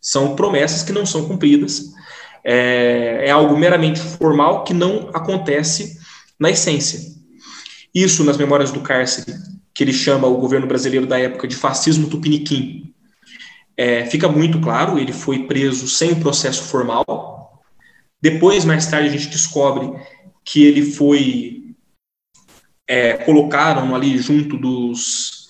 São 0.00 0.34
promessas 0.34 0.82
que 0.82 0.92
não 0.92 1.04
são 1.04 1.28
cumpridas 1.28 1.91
é, 2.44 3.26
é 3.26 3.30
algo 3.30 3.56
meramente 3.56 4.00
formal 4.00 4.64
que 4.64 4.74
não 4.74 5.10
acontece 5.12 5.98
na 6.38 6.50
essência. 6.50 7.00
Isso 7.94 8.24
nas 8.24 8.36
memórias 8.36 8.70
do 8.70 8.80
cárcere, 8.80 9.36
que 9.74 9.84
ele 9.84 9.92
chama 9.92 10.26
o 10.26 10.38
governo 10.38 10.66
brasileiro 10.66 11.06
da 11.06 11.18
época 11.18 11.46
de 11.46 11.56
fascismo 11.56 12.08
tupiniquim. 12.08 12.94
É, 13.76 14.04
fica 14.06 14.28
muito 14.28 14.60
claro, 14.60 14.98
ele 14.98 15.12
foi 15.12 15.46
preso 15.46 15.88
sem 15.88 16.14
processo 16.14 16.64
formal. 16.64 17.62
Depois, 18.20 18.64
mais 18.64 18.86
tarde, 18.86 19.08
a 19.08 19.12
gente 19.12 19.28
descobre 19.28 19.90
que 20.44 20.64
ele 20.64 20.82
foi 20.82 21.74
é, 22.86 23.14
colocaram 23.14 23.94
ali 23.94 24.18
junto 24.18 24.58
dos 24.58 25.42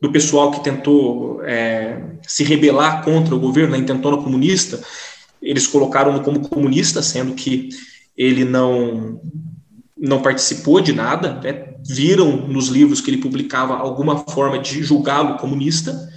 do 0.00 0.12
pessoal 0.12 0.52
que 0.52 0.62
tentou 0.62 1.42
é, 1.44 2.00
se 2.22 2.44
rebelar 2.44 3.02
contra 3.02 3.34
o 3.34 3.40
governo, 3.40 3.72
na 3.72 3.78
intentona 3.78 4.16
comunista, 4.16 4.80
eles 5.42 5.66
colocaram-no 5.66 6.22
como 6.22 6.48
comunista, 6.48 7.02
sendo 7.02 7.34
que 7.34 7.68
ele 8.16 8.44
não 8.44 9.20
não 10.00 10.22
participou 10.22 10.80
de 10.80 10.92
nada, 10.92 11.40
né? 11.42 11.74
viram 11.84 12.46
nos 12.46 12.68
livros 12.68 13.00
que 13.00 13.10
ele 13.10 13.18
publicava 13.20 13.76
alguma 13.76 14.18
forma 14.30 14.56
de 14.58 14.82
julgá-lo 14.82 15.38
comunista, 15.38 16.08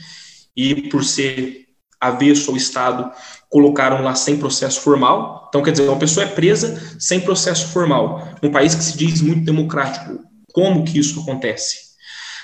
e 0.55 0.89
por 0.89 1.03
ser 1.03 1.65
avesso 1.99 2.51
ao 2.51 2.57
Estado, 2.57 3.12
colocaram 3.49 4.03
lá 4.03 4.13
sem 4.15 4.38
processo 4.38 4.81
formal. 4.81 5.47
Então, 5.49 5.62
quer 5.62 5.71
dizer, 5.71 5.88
uma 5.88 5.99
pessoa 5.99 6.25
é 6.25 6.29
presa 6.29 6.79
sem 6.99 7.19
processo 7.19 7.67
formal, 7.67 8.36
num 8.41 8.51
país 8.51 8.75
que 8.75 8.84
se 8.84 8.97
diz 8.97 9.21
muito 9.21 9.45
democrático. 9.45 10.19
Como 10.53 10.84
que 10.84 10.99
isso 10.99 11.21
acontece? 11.21 11.77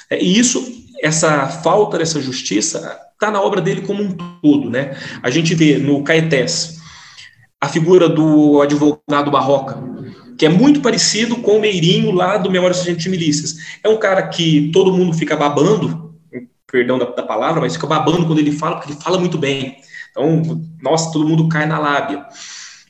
É, 0.09 0.23
e 0.23 0.37
isso 0.39 0.63
essa 1.01 1.47
falta 1.47 1.97
dessa 1.97 2.21
justiça 2.21 2.99
está 3.13 3.31
na 3.31 3.41
obra 3.41 3.59
dele 3.59 3.81
como 3.81 4.03
um 4.03 4.11
todo, 4.41 4.69
né? 4.69 4.95
A 5.23 5.29
gente 5.29 5.55
vê 5.55 5.77
no 5.77 6.03
Caetés 6.03 6.77
a 7.59 7.67
figura 7.67 8.07
do 8.07 8.61
advogado 8.61 9.31
Barroca, 9.31 9.77
que 10.37 10.45
é 10.45 10.49
muito 10.49 10.81
parecido 10.81 11.37
com 11.37 11.57
o 11.57 11.61
Meirinho 11.61 12.11
lá 12.11 12.37
do 12.37 12.51
Memórias 12.51 12.83
de 12.83 13.09
Milícias. 13.09 13.57
É 13.83 13.89
um 13.89 13.97
cara 13.97 14.27
que 14.27 14.69
todo 14.71 14.93
mundo 14.93 15.13
fica 15.13 15.35
babando, 15.35 16.15
perdão 16.71 16.99
da, 16.99 17.05
da, 17.05 17.23
palavra, 17.23 17.61
mas 17.61 17.73
fica 17.73 17.87
babando 17.87 18.27
quando 18.27 18.39
ele 18.39 18.51
fala, 18.51 18.75
porque 18.75 18.93
ele 18.93 19.01
fala 19.01 19.19
muito 19.19 19.37
bem. 19.37 19.77
Então, 20.11 20.63
nossa, 20.81 21.11
todo 21.11 21.27
mundo 21.27 21.49
cai 21.49 21.65
na 21.65 21.79
lábia. 21.79 22.23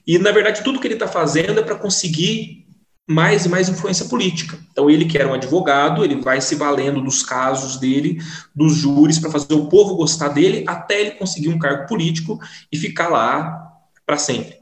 E, 0.06 0.20
na 0.20 0.32
verdade, 0.32 0.64
tudo 0.64 0.80
que 0.80 0.88
ele 0.88 0.96
está 0.96 1.08
fazendo 1.08 1.60
é 1.60 1.64
para 1.64 1.76
conseguir 1.76 2.67
mais 3.08 3.46
e 3.46 3.50
mais 3.50 3.70
influência 3.70 4.06
política. 4.06 4.60
Então, 4.70 4.90
ele 4.90 5.06
que 5.06 5.18
era 5.18 5.30
um 5.30 5.34
advogado, 5.34 6.04
ele 6.04 6.20
vai 6.20 6.42
se 6.42 6.56
valendo 6.56 7.02
dos 7.02 7.24
casos 7.24 7.78
dele, 7.78 8.22
dos 8.54 8.76
júris, 8.76 9.18
para 9.18 9.32
fazer 9.32 9.54
o 9.54 9.68
povo 9.68 9.96
gostar 9.96 10.28
dele, 10.28 10.66
até 10.68 11.00
ele 11.00 11.12
conseguir 11.12 11.48
um 11.48 11.58
cargo 11.58 11.88
político 11.88 12.38
e 12.70 12.78
ficar 12.78 13.08
lá 13.08 13.66
para 14.06 14.18
sempre. 14.18 14.58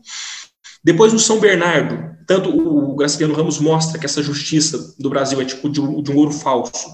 Depois, 0.83 1.11
o 1.11 1.19
São 1.19 1.39
Bernardo, 1.39 2.15
tanto 2.27 2.49
o 2.49 2.95
Graciliano 2.95 3.33
Ramos 3.33 3.59
mostra 3.59 3.97
que 3.97 4.05
essa 4.05 4.21
justiça 4.21 4.95
do 4.99 5.09
Brasil 5.09 5.41
é 5.41 5.45
tipo 5.45 5.67
de 5.67 5.81
um, 5.81 6.03
de 6.03 6.11
um 6.11 6.17
ouro 6.17 6.31
falso. 6.31 6.87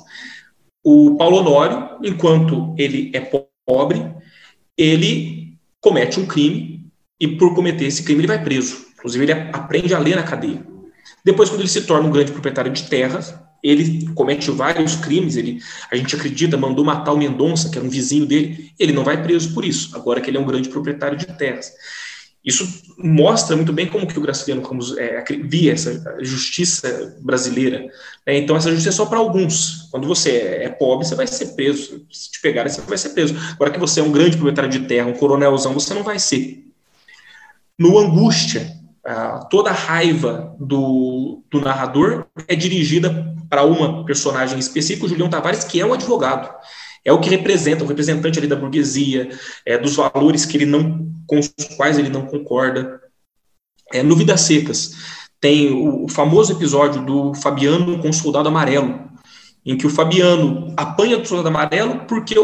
O 0.82 1.18
Paulo 1.18 1.38
Honório, 1.38 1.98
enquanto 2.02 2.74
ele 2.78 3.12
é 3.14 3.20
pobre, 3.66 4.10
ele 4.78 5.58
comete 5.82 6.18
um 6.18 6.26
crime 6.26 6.90
e, 7.20 7.28
por 7.28 7.54
cometer 7.54 7.86
esse 7.86 8.04
crime, 8.04 8.22
ele 8.22 8.28
vai 8.28 8.42
preso. 8.42 8.86
Inclusive, 8.94 9.26
ele 9.26 9.34
aprende 9.34 9.94
a 9.94 10.00
ler 10.00 10.16
na 10.16 10.24
cadeia. 10.24 10.66
Depois, 11.24 11.50
quando 11.50 11.62
ele 11.62 11.70
se 11.70 11.82
torna 11.82 12.08
um 12.08 12.12
grande 12.12 12.32
proprietário 12.32 12.72
de 12.72 12.84
terras, 12.84 13.34
ele 13.64 14.08
comete 14.16 14.50
vários 14.50 14.96
crimes, 14.96 15.36
ele, 15.36 15.62
a 15.92 15.96
gente 15.96 16.16
acredita, 16.16 16.58
mandou 16.58 16.84
matar 16.84 17.14
o 17.14 17.18
Mendonça, 17.18 17.70
que 17.70 17.78
era 17.78 17.86
um 17.86 17.90
vizinho 17.90 18.26
dele, 18.26 18.72
ele 18.80 18.92
não 18.92 19.04
vai 19.04 19.22
preso 19.22 19.54
por 19.54 19.64
isso, 19.64 19.96
agora 19.96 20.20
que 20.20 20.30
ele 20.30 20.38
é 20.38 20.40
um 20.40 20.46
grande 20.46 20.70
proprietário 20.70 21.18
de 21.18 21.28
terras. 21.28 21.72
Isso 22.44 22.68
mostra 22.98 23.56
muito 23.56 23.72
bem 23.72 23.86
como 23.86 24.08
que 24.08 24.18
o 24.18 24.22
Graciliano 24.22 24.68
Ramos 24.68 24.98
é, 24.98 25.24
via 25.44 25.74
essa 25.74 26.18
justiça 26.22 27.16
brasileira. 27.22 27.82
Né? 28.26 28.38
Então, 28.40 28.56
essa 28.56 28.72
justiça 28.72 28.90
é 28.90 28.92
só 28.92 29.06
para 29.06 29.20
alguns. 29.20 29.88
Quando 29.92 30.08
você 30.08 30.32
é 30.38 30.70
pobre, 30.70 31.06
você 31.06 31.14
vai 31.14 31.28
ser 31.28 31.54
preso. 31.54 32.04
Se 32.12 32.32
te 32.32 32.42
pegarem, 32.42 32.72
você 32.72 32.82
vai 32.82 32.98
ser 32.98 33.10
preso. 33.10 33.36
Agora 33.52 33.70
que 33.70 33.80
você 33.80 34.00
é 34.00 34.04
um 34.04 34.12
grande 34.12 34.38
proprietário 34.38 34.72
de 34.72 34.80
terra, 34.88 35.08
um 35.08 35.14
coronelzão, 35.14 35.72
você 35.72 35.94
não 35.94 36.02
vai 36.02 36.18
ser. 36.18 36.66
No 37.78 38.00
Angústia, 38.00 38.76
Uh, 39.06 39.50
toda 39.50 39.72
a 39.72 39.74
raiva 39.74 40.56
do, 40.60 41.44
do 41.50 41.60
narrador 41.60 42.28
é 42.48 42.56
dirigida 42.56 43.36
para 43.50 43.64
uma 43.66 44.06
personagem 44.06 44.60
específica, 44.60 45.06
o 45.06 45.10
Julião 45.10 45.30
Tavares, 45.30 45.64
que 45.64 45.82
é 45.82 45.86
um 45.86 45.94
advogado. 45.94 46.50
É 47.04 47.12
o 47.12 47.20
que 47.20 47.30
representa, 47.30 47.84
o 47.84 47.88
representante 47.88 48.38
ali 48.38 48.48
da 48.48 48.56
burguesia, 48.56 49.30
é, 49.66 49.78
dos 49.78 49.96
valores 49.96 50.46
que 50.46 50.56
ele 50.56 50.66
não, 50.66 51.12
com 51.26 51.40
os 51.40 51.52
quais 51.76 51.98
ele 51.98 52.10
não 52.10 52.28
concorda. 52.28 53.02
É, 53.92 54.04
no 54.04 54.16
Vidas 54.16 54.42
Secas, 54.42 54.96
tem 55.40 55.72
o, 55.72 56.06
o 56.06 56.08
famoso 56.08 56.54
episódio 56.54 57.04
do 57.04 57.34
Fabiano 57.34 58.00
com 58.00 58.10
o 58.10 58.14
soldado 58.14 58.48
amarelo, 58.48 59.10
em 59.66 59.76
que 59.76 59.88
o 59.88 59.90
Fabiano 59.90 60.74
apanha 60.78 61.18
do 61.18 61.28
soldado 61.28 61.50
amarelo 61.50 62.06
porque 62.08 62.36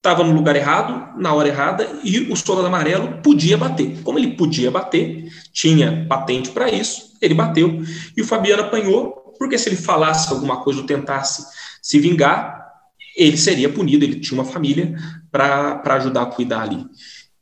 estava 0.00 0.24
no 0.24 0.32
lugar 0.32 0.56
errado, 0.56 1.20
na 1.20 1.34
hora 1.34 1.48
errada, 1.48 1.86
e 2.02 2.32
o 2.32 2.34
soldado 2.34 2.66
amarelo 2.66 3.20
podia 3.22 3.58
bater. 3.58 4.00
Como 4.02 4.18
ele 4.18 4.34
podia 4.34 4.70
bater, 4.70 5.30
tinha 5.52 6.06
patente 6.08 6.50
para 6.50 6.70
isso, 6.70 7.18
ele 7.20 7.34
bateu. 7.34 7.82
E 8.16 8.22
o 8.22 8.24
Fabiano 8.24 8.62
apanhou, 8.62 9.34
porque 9.38 9.58
se 9.58 9.68
ele 9.68 9.76
falasse 9.76 10.32
alguma 10.32 10.62
coisa 10.62 10.80
ou 10.80 10.86
tentasse 10.86 11.44
se 11.82 11.98
vingar, 11.98 12.66
ele 13.14 13.36
seria 13.36 13.68
punido, 13.68 14.02
ele 14.02 14.20
tinha 14.20 14.40
uma 14.40 14.50
família 14.50 14.96
para 15.30 15.82
ajudar 15.84 16.22
a 16.22 16.26
cuidar 16.26 16.62
ali. 16.62 16.82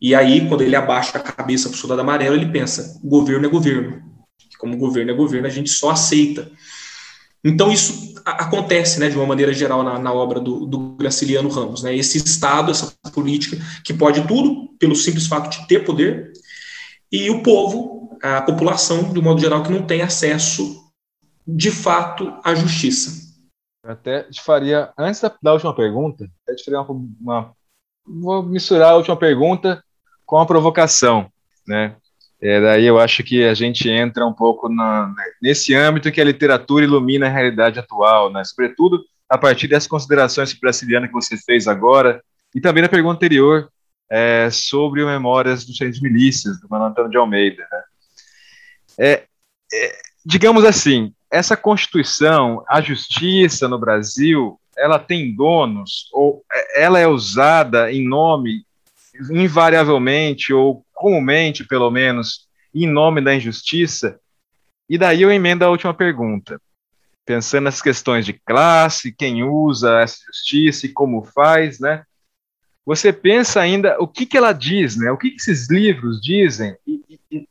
E 0.00 0.12
aí, 0.12 0.48
quando 0.48 0.62
ele 0.62 0.74
abaixa 0.74 1.16
a 1.16 1.20
cabeça 1.20 1.68
para 1.68 1.76
o 1.76 1.78
soldado 1.78 2.00
amarelo, 2.00 2.34
ele 2.34 2.50
pensa: 2.50 3.00
governo 3.04 3.46
é 3.46 3.48
governo. 3.48 4.02
Como 4.58 4.76
governo 4.76 5.12
é 5.12 5.14
governo, 5.14 5.46
a 5.46 5.50
gente 5.50 5.70
só 5.70 5.90
aceita. 5.90 6.50
Então, 7.44 7.70
isso 7.70 8.20
acontece, 8.24 8.98
né, 9.00 9.08
de 9.08 9.16
uma 9.16 9.26
maneira 9.26 9.52
geral, 9.52 9.82
na, 9.82 9.98
na 9.98 10.12
obra 10.12 10.40
do, 10.40 10.66
do, 10.66 10.78
Graciliano 10.96 11.48
Ramos. 11.48 11.82
Né, 11.82 11.94
esse 11.96 12.18
Estado, 12.18 12.70
essa 12.70 12.92
política, 13.12 13.56
que 13.84 13.94
pode 13.94 14.26
tudo, 14.26 14.68
pelo 14.78 14.96
simples 14.96 15.26
fato 15.26 15.48
de 15.48 15.66
ter 15.66 15.84
poder, 15.84 16.32
e 17.10 17.30
o 17.30 17.42
povo, 17.42 18.18
a 18.22 18.42
população, 18.42 19.12
de 19.12 19.18
um 19.18 19.22
modo 19.22 19.40
geral, 19.40 19.62
que 19.62 19.72
não 19.72 19.86
tem 19.86 20.02
acesso, 20.02 20.84
de 21.46 21.70
fato, 21.70 22.34
à 22.44 22.54
justiça. 22.54 23.28
Eu 23.84 23.92
até 23.92 24.24
te 24.24 24.42
faria, 24.42 24.92
antes 24.98 25.20
da, 25.20 25.32
da 25.40 25.52
última 25.52 25.74
pergunta, 25.74 26.28
te 26.54 26.64
faria 26.64 26.80
uma, 26.82 27.08
uma, 27.20 27.52
Vou 28.06 28.42
misturar 28.42 28.92
a 28.92 28.96
última 28.96 29.16
pergunta 29.16 29.84
com 30.24 30.38
a 30.38 30.46
provocação, 30.46 31.30
né? 31.66 31.96
É, 32.40 32.60
daí 32.60 32.84
eu 32.84 33.00
acho 33.00 33.24
que 33.24 33.44
a 33.44 33.54
gente 33.54 33.88
entra 33.88 34.24
um 34.24 34.32
pouco 34.32 34.68
na, 34.68 35.12
nesse 35.42 35.74
âmbito 35.74 36.10
que 36.12 36.20
a 36.20 36.24
literatura 36.24 36.84
ilumina 36.84 37.26
a 37.26 37.30
realidade 37.30 37.78
atual, 37.78 38.32
né? 38.32 38.44
sobretudo 38.44 39.04
a 39.28 39.36
partir 39.36 39.66
dessas 39.66 39.88
considerações 39.88 40.52
brasileiras 40.54 41.08
que 41.08 41.12
você 41.12 41.36
fez 41.36 41.66
agora, 41.66 42.22
e 42.54 42.60
também 42.60 42.82
na 42.82 42.88
pergunta 42.88 43.16
anterior 43.16 43.68
é, 44.10 44.48
sobre 44.50 45.04
Memórias 45.04 45.64
dos 45.64 45.76
de 45.76 46.02
Milícias, 46.02 46.60
do 46.60 46.68
Manuel 46.68 46.90
Antônio 46.90 47.10
de 47.10 47.16
Almeida. 47.16 47.66
Né? 47.70 47.82
É, 48.98 49.24
é, 49.72 49.98
digamos 50.24 50.64
assim, 50.64 51.12
essa 51.30 51.56
Constituição, 51.56 52.64
a 52.68 52.80
justiça 52.80 53.68
no 53.68 53.78
Brasil, 53.78 54.58
ela 54.76 54.98
tem 54.98 55.34
donos, 55.34 56.08
ou 56.12 56.42
ela 56.74 56.98
é 56.98 57.06
usada 57.06 57.92
em 57.92 58.06
nome, 58.08 58.64
invariavelmente, 59.30 60.52
ou 60.54 60.86
comumente, 60.98 61.64
pelo 61.64 61.90
menos, 61.90 62.48
em 62.74 62.86
nome 62.86 63.20
da 63.20 63.34
injustiça? 63.34 64.18
E 64.88 64.98
daí 64.98 65.22
eu 65.22 65.30
emendo 65.30 65.64
a 65.64 65.70
última 65.70 65.94
pergunta. 65.94 66.60
Pensando 67.24 67.64
nas 67.64 67.80
questões 67.80 68.26
de 68.26 68.32
classe, 68.32 69.12
quem 69.12 69.44
usa 69.44 70.00
essa 70.00 70.18
justiça 70.26 70.86
e 70.86 70.92
como 70.92 71.22
faz, 71.22 71.78
né? 71.78 72.02
Você 72.84 73.12
pensa 73.12 73.60
ainda 73.60 73.96
o 74.00 74.08
que, 74.08 74.26
que 74.26 74.36
ela 74.36 74.52
diz, 74.52 74.96
né? 74.96 75.10
O 75.12 75.16
que, 75.16 75.30
que 75.30 75.36
esses 75.36 75.70
livros 75.70 76.20
dizem? 76.20 76.74
E, 76.86 77.20
e, 77.30 77.48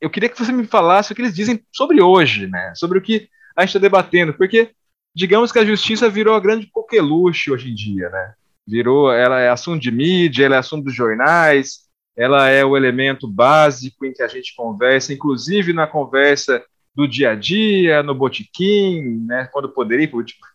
eu 0.00 0.10
queria 0.10 0.28
que 0.28 0.38
você 0.38 0.52
me 0.52 0.66
falasse 0.66 1.12
o 1.12 1.14
que 1.14 1.22
eles 1.22 1.34
dizem 1.34 1.64
sobre 1.72 2.02
hoje, 2.02 2.46
né? 2.46 2.74
Sobre 2.74 2.98
o 2.98 3.02
que 3.02 3.28
a 3.56 3.62
gente 3.62 3.70
está 3.70 3.78
debatendo, 3.78 4.34
porque 4.34 4.70
digamos 5.14 5.50
que 5.52 5.58
a 5.58 5.64
justiça 5.64 6.10
virou 6.10 6.34
a 6.34 6.40
grande 6.40 6.66
coqueluche 6.66 7.50
hoje 7.50 7.70
em 7.70 7.74
dia, 7.74 8.10
né? 8.10 8.34
Virou, 8.66 9.12
ela 9.12 9.40
é 9.40 9.48
assunto 9.48 9.80
de 9.80 9.90
mídia, 9.90 10.44
ela 10.44 10.56
é 10.56 10.58
assunto 10.58 10.84
dos 10.84 10.94
jornais, 10.94 11.81
ela 12.16 12.48
é 12.48 12.64
o 12.64 12.76
elemento 12.76 13.26
básico 13.26 14.04
em 14.04 14.12
que 14.12 14.22
a 14.22 14.28
gente 14.28 14.54
conversa, 14.54 15.12
inclusive 15.12 15.72
na 15.72 15.86
conversa 15.86 16.62
do 16.94 17.08
dia 17.08 17.30
a 17.30 17.34
dia, 17.34 18.02
no 18.02 18.14
botiquim, 18.14 19.24
né, 19.26 19.48
quando 19.50 19.68
poderia 19.68 20.10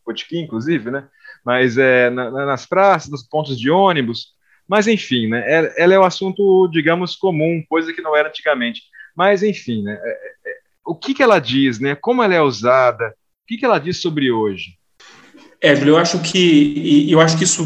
botiquim, 0.05 0.41
inclusive, 0.41 0.91
né, 0.91 1.07
mas 1.43 1.77
é, 1.77 2.09
na, 2.09 2.29
nas 2.29 2.65
praças, 2.65 3.09
nos 3.09 3.23
pontos 3.23 3.59
de 3.59 3.71
ônibus, 3.71 4.35
mas 4.67 4.87
enfim, 4.87 5.27
né, 5.27 5.43
ela, 5.51 5.73
ela 5.77 5.93
é 5.95 5.99
o 5.99 6.03
um 6.03 6.05
assunto, 6.05 6.67
digamos, 6.67 7.15
comum, 7.15 7.63
coisa 7.67 7.91
que 7.91 8.01
não 8.01 8.15
era 8.15 8.29
antigamente, 8.29 8.83
mas 9.15 9.41
enfim, 9.41 9.81
né, 9.81 9.99
é, 9.99 10.09
é, 10.09 10.57
o 10.85 10.95
que, 10.95 11.13
que 11.13 11.23
ela 11.23 11.39
diz, 11.39 11.79
né, 11.79 11.95
como 11.95 12.21
ela 12.21 12.35
é 12.35 12.41
usada, 12.41 13.07
o 13.07 13.47
que, 13.47 13.57
que 13.57 13.65
ela 13.65 13.79
diz 13.79 13.99
sobre 13.99 14.31
hoje? 14.31 14.77
É, 15.59 15.73
eu 15.73 15.97
acho 15.97 16.21
que, 16.21 17.11
eu 17.11 17.19
acho 17.19 17.35
que 17.35 17.43
isso 17.43 17.63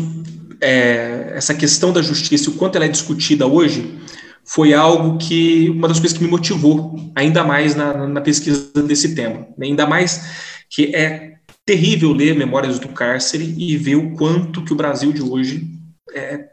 é, 0.62 1.34
essa 1.36 1.54
questão 1.54 1.92
da 1.92 2.02
justiça, 2.02 2.50
o 2.50 2.54
quanto 2.54 2.76
ela 2.76 2.86
é 2.86 2.90
discutida 2.90 3.48
hoje, 3.48 4.00
foi 4.46 4.74
algo 4.74 5.18
que, 5.18 5.70
uma 5.70 5.88
das 5.88 6.00
coisas 6.00 6.18
que 6.18 6.24
me 6.24 6.30
motivou 6.30 6.96
ainda 7.16 7.44
mais 7.44 7.76
na, 7.76 8.08
na 8.08 8.22
pesquisa 8.22 8.72
desse 8.84 9.16
tema. 9.16 9.48
Né? 9.58 9.68
Ainda 9.68 9.86
mais 9.86 10.62
que 10.70 10.96
é 10.96 11.36
terrível 11.66 12.12
ler 12.12 12.36
Memórias 12.36 12.80
do 12.80 12.90
Cárcere 12.90 13.56
e 13.58 13.78
ver 13.78 13.96
o 13.96 14.16
quanto 14.16 14.64
que 14.64 14.74
o 14.74 14.76
Brasil 14.76 15.12
de 15.12 15.22
hoje, 15.22 15.68
é, 16.14 16.50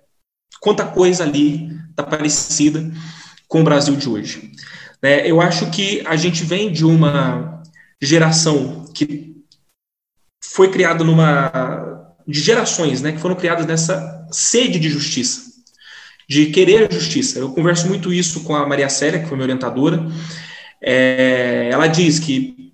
quanta 0.60 0.84
coisa 0.84 1.24
ali 1.24 1.70
está 1.90 2.02
parecida 2.02 2.90
com 3.46 3.60
o 3.60 3.64
Brasil 3.64 3.96
de 3.96 4.08
hoje. 4.08 4.52
É, 5.02 5.30
eu 5.30 5.40
acho 5.40 5.70
que 5.70 6.02
a 6.06 6.16
gente 6.16 6.44
vem 6.44 6.72
de 6.72 6.84
uma 6.84 7.62
geração 8.00 8.84
que 8.94 9.36
foi 10.42 10.70
criada 10.70 11.04
numa 11.04 12.07
de 12.28 12.40
gerações, 12.40 13.00
né, 13.00 13.12
que 13.12 13.20
foram 13.20 13.34
criadas 13.34 13.64
nessa 13.64 14.26
sede 14.30 14.78
de 14.78 14.90
justiça, 14.90 15.50
de 16.28 16.46
querer 16.46 16.92
justiça. 16.92 17.38
Eu 17.38 17.52
converso 17.52 17.88
muito 17.88 18.12
isso 18.12 18.44
com 18.44 18.54
a 18.54 18.68
Maria 18.68 18.90
Célia, 18.90 19.20
que 19.20 19.26
foi 19.26 19.36
minha 19.36 19.46
orientadora. 19.46 20.06
É, 20.82 21.70
ela 21.72 21.86
diz 21.86 22.18
que 22.18 22.70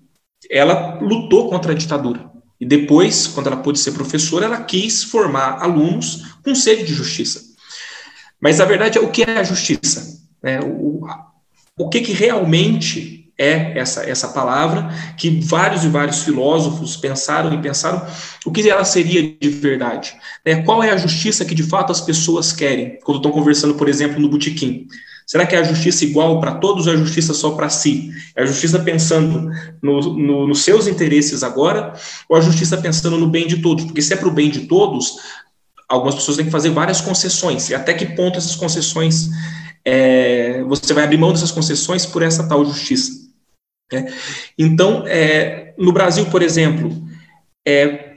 ela 0.51 0.99
lutou 0.99 1.49
contra 1.49 1.71
a 1.71 1.75
ditadura. 1.75 2.29
E 2.59 2.65
depois, 2.65 3.27
quando 3.27 3.47
ela 3.47 3.57
pôde 3.57 3.79
ser 3.79 3.93
professora, 3.93 4.45
ela 4.45 4.61
quis 4.61 5.05
formar 5.05 5.63
alunos 5.63 6.37
com 6.43 6.53
sede 6.53 6.83
de 6.83 6.93
justiça. 6.93 7.41
Mas 8.39 8.59
a 8.59 8.65
verdade 8.65 8.97
é 8.97 9.01
o 9.01 9.09
que 9.09 9.23
é 9.23 9.39
a 9.39 9.43
justiça? 9.43 10.19
É, 10.43 10.59
o, 10.59 11.07
o 11.77 11.89
que, 11.89 12.01
que 12.01 12.11
realmente 12.11 13.24
é 13.37 13.77
essa, 13.77 14.03
essa 14.03 14.29
palavra, 14.29 14.89
que 15.17 15.41
vários 15.41 15.83
e 15.83 15.89
vários 15.89 16.23
filósofos 16.23 16.95
pensaram 16.95 17.53
e 17.53 17.61
pensaram 17.61 18.05
o 18.45 18.51
que 18.51 18.69
ela 18.69 18.85
seria 18.85 19.35
de 19.39 19.49
verdade. 19.49 20.15
Né? 20.45 20.61
Qual 20.63 20.83
é 20.83 20.91
a 20.91 20.97
justiça 20.97 21.43
que 21.43 21.55
de 21.55 21.63
fato 21.63 21.91
as 21.91 22.01
pessoas 22.01 22.53
querem, 22.53 22.99
quando 23.03 23.17
estão 23.17 23.31
conversando, 23.31 23.75
por 23.75 23.89
exemplo, 23.89 24.19
no 24.19 24.29
botequim? 24.29 24.87
Será 25.25 25.45
que 25.45 25.55
é 25.55 25.59
a 25.59 25.63
justiça 25.63 26.05
igual 26.05 26.39
para 26.39 26.53
todos 26.55 26.85
ou 26.85 26.93
é 26.93 26.95
a 26.95 26.99
justiça 26.99 27.33
só 27.33 27.51
para 27.51 27.67
si? 27.67 28.11
É 28.35 28.43
a 28.43 28.45
justiça 28.45 28.77
pensando 28.79 29.49
no, 29.81 30.13
no, 30.13 30.47
nos 30.47 30.63
seus 30.63 30.85
interesses 30.85 31.41
agora 31.41 31.93
ou 32.29 32.37
a 32.37 32.41
justiça 32.41 32.77
pensando 32.77 33.17
no 33.17 33.27
bem 33.27 33.47
de 33.47 33.57
todos? 33.57 33.85
Porque 33.85 34.03
se 34.03 34.13
é 34.13 34.17
para 34.17 34.27
o 34.27 34.31
bem 34.31 34.51
de 34.51 34.61
todos, 34.67 35.17
algumas 35.89 36.13
pessoas 36.13 36.37
têm 36.37 36.45
que 36.45 36.51
fazer 36.51 36.69
várias 36.69 37.01
concessões. 37.01 37.69
E 37.69 37.75
até 37.75 37.93
que 37.93 38.05
ponto 38.05 38.37
essas 38.37 38.55
concessões, 38.55 39.29
é, 39.83 40.63
você 40.63 40.93
vai 40.93 41.03
abrir 41.03 41.17
mão 41.17 41.33
dessas 41.33 41.51
concessões 41.51 42.05
por 42.05 42.21
essa 42.21 42.47
tal 42.47 42.63
justiça? 42.63 43.24
Né? 43.91 44.13
Então, 44.57 45.03
é, 45.07 45.73
no 45.77 45.91
Brasil, 45.91 46.25
por 46.27 46.41
exemplo, 46.41 46.91
é, 47.67 48.15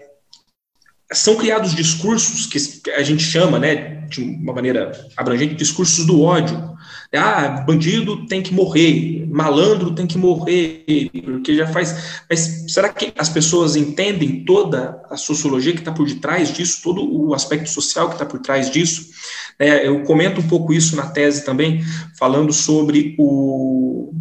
são 1.12 1.36
criados 1.36 1.74
discursos 1.74 2.46
que 2.46 2.90
a 2.90 3.02
gente 3.02 3.22
chama, 3.22 3.58
né, 3.58 4.06
de 4.08 4.20
uma 4.20 4.52
maneira 4.52 4.92
abrangente, 5.16 5.54
discursos 5.54 6.04
do 6.04 6.22
ódio. 6.22 6.76
Ah, 7.14 7.62
bandido 7.66 8.26
tem 8.26 8.42
que 8.42 8.52
morrer, 8.52 9.26
malandro 9.30 9.94
tem 9.94 10.06
que 10.06 10.18
morrer, 10.18 10.84
porque 11.24 11.56
já 11.56 11.66
faz. 11.66 12.22
Mas 12.28 12.66
será 12.68 12.90
que 12.90 13.12
as 13.16 13.30
pessoas 13.30 13.76
entendem 13.76 14.44
toda 14.44 15.00
a 15.10 15.16
sociologia 15.16 15.72
que 15.72 15.78
está 15.78 15.90
por 15.90 16.06
detrás 16.06 16.52
disso, 16.52 16.82
todo 16.82 17.02
o 17.02 17.32
aspecto 17.32 17.70
social 17.70 18.08
que 18.08 18.14
está 18.14 18.26
por 18.26 18.40
trás 18.40 18.70
disso? 18.70 19.08
É, 19.58 19.88
eu 19.88 20.02
comento 20.02 20.42
um 20.42 20.46
pouco 20.46 20.72
isso 20.72 20.96
na 20.96 21.06
tese 21.06 21.46
também, 21.46 21.82
falando 22.18 22.52
sobre 22.52 23.14
o 23.18 24.12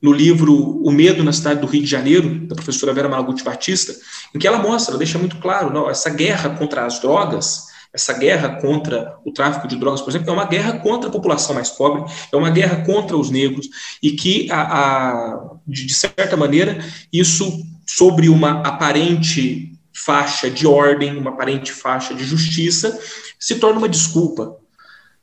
no 0.00 0.12
livro 0.12 0.54
O 0.82 0.90
Medo 0.90 1.24
na 1.24 1.32
Cidade 1.32 1.60
do 1.60 1.66
Rio 1.66 1.82
de 1.82 1.88
Janeiro, 1.88 2.46
da 2.46 2.54
professora 2.54 2.92
Vera 2.92 3.08
Malaguti 3.08 3.42
Batista, 3.42 3.94
em 4.34 4.38
que 4.38 4.46
ela 4.46 4.58
mostra, 4.58 4.92
ela 4.92 4.98
deixa 4.98 5.18
muito 5.18 5.36
claro, 5.36 5.72
não, 5.72 5.88
essa 5.88 6.10
guerra 6.10 6.50
contra 6.50 6.84
as 6.84 7.00
drogas, 7.00 7.66
essa 7.92 8.12
guerra 8.12 8.60
contra 8.60 9.16
o 9.24 9.32
tráfico 9.32 9.66
de 9.66 9.76
drogas, 9.76 10.02
por 10.02 10.10
exemplo, 10.10 10.28
é 10.28 10.32
uma 10.32 10.44
guerra 10.44 10.78
contra 10.80 11.08
a 11.08 11.12
população 11.12 11.54
mais 11.54 11.70
pobre, 11.70 12.04
é 12.30 12.36
uma 12.36 12.50
guerra 12.50 12.84
contra 12.84 13.16
os 13.16 13.30
negros, 13.30 13.68
e 14.02 14.12
que, 14.12 14.50
a, 14.50 14.60
a 14.60 15.50
de, 15.66 15.86
de 15.86 15.94
certa 15.94 16.36
maneira, 16.36 16.78
isso, 17.10 17.64
sobre 17.86 18.28
uma 18.28 18.60
aparente 18.60 19.72
faixa 19.94 20.50
de 20.50 20.66
ordem, 20.66 21.16
uma 21.16 21.30
aparente 21.30 21.72
faixa 21.72 22.14
de 22.14 22.22
justiça, 22.22 23.00
se 23.38 23.54
torna 23.54 23.78
uma 23.78 23.88
desculpa 23.88 24.56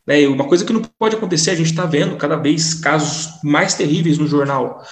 né? 0.05 0.27
Uma 0.27 0.45
coisa 0.45 0.65
que 0.65 0.73
não 0.73 0.81
pode 0.81 1.15
acontecer, 1.15 1.51
a 1.51 1.55
gente 1.55 1.71
está 1.71 1.85
vendo 1.85 2.17
cada 2.17 2.35
vez 2.35 2.73
casos 2.73 3.29
mais 3.43 3.73
terríveis 3.73 4.17
no 4.17 4.27
jornal 4.27 4.83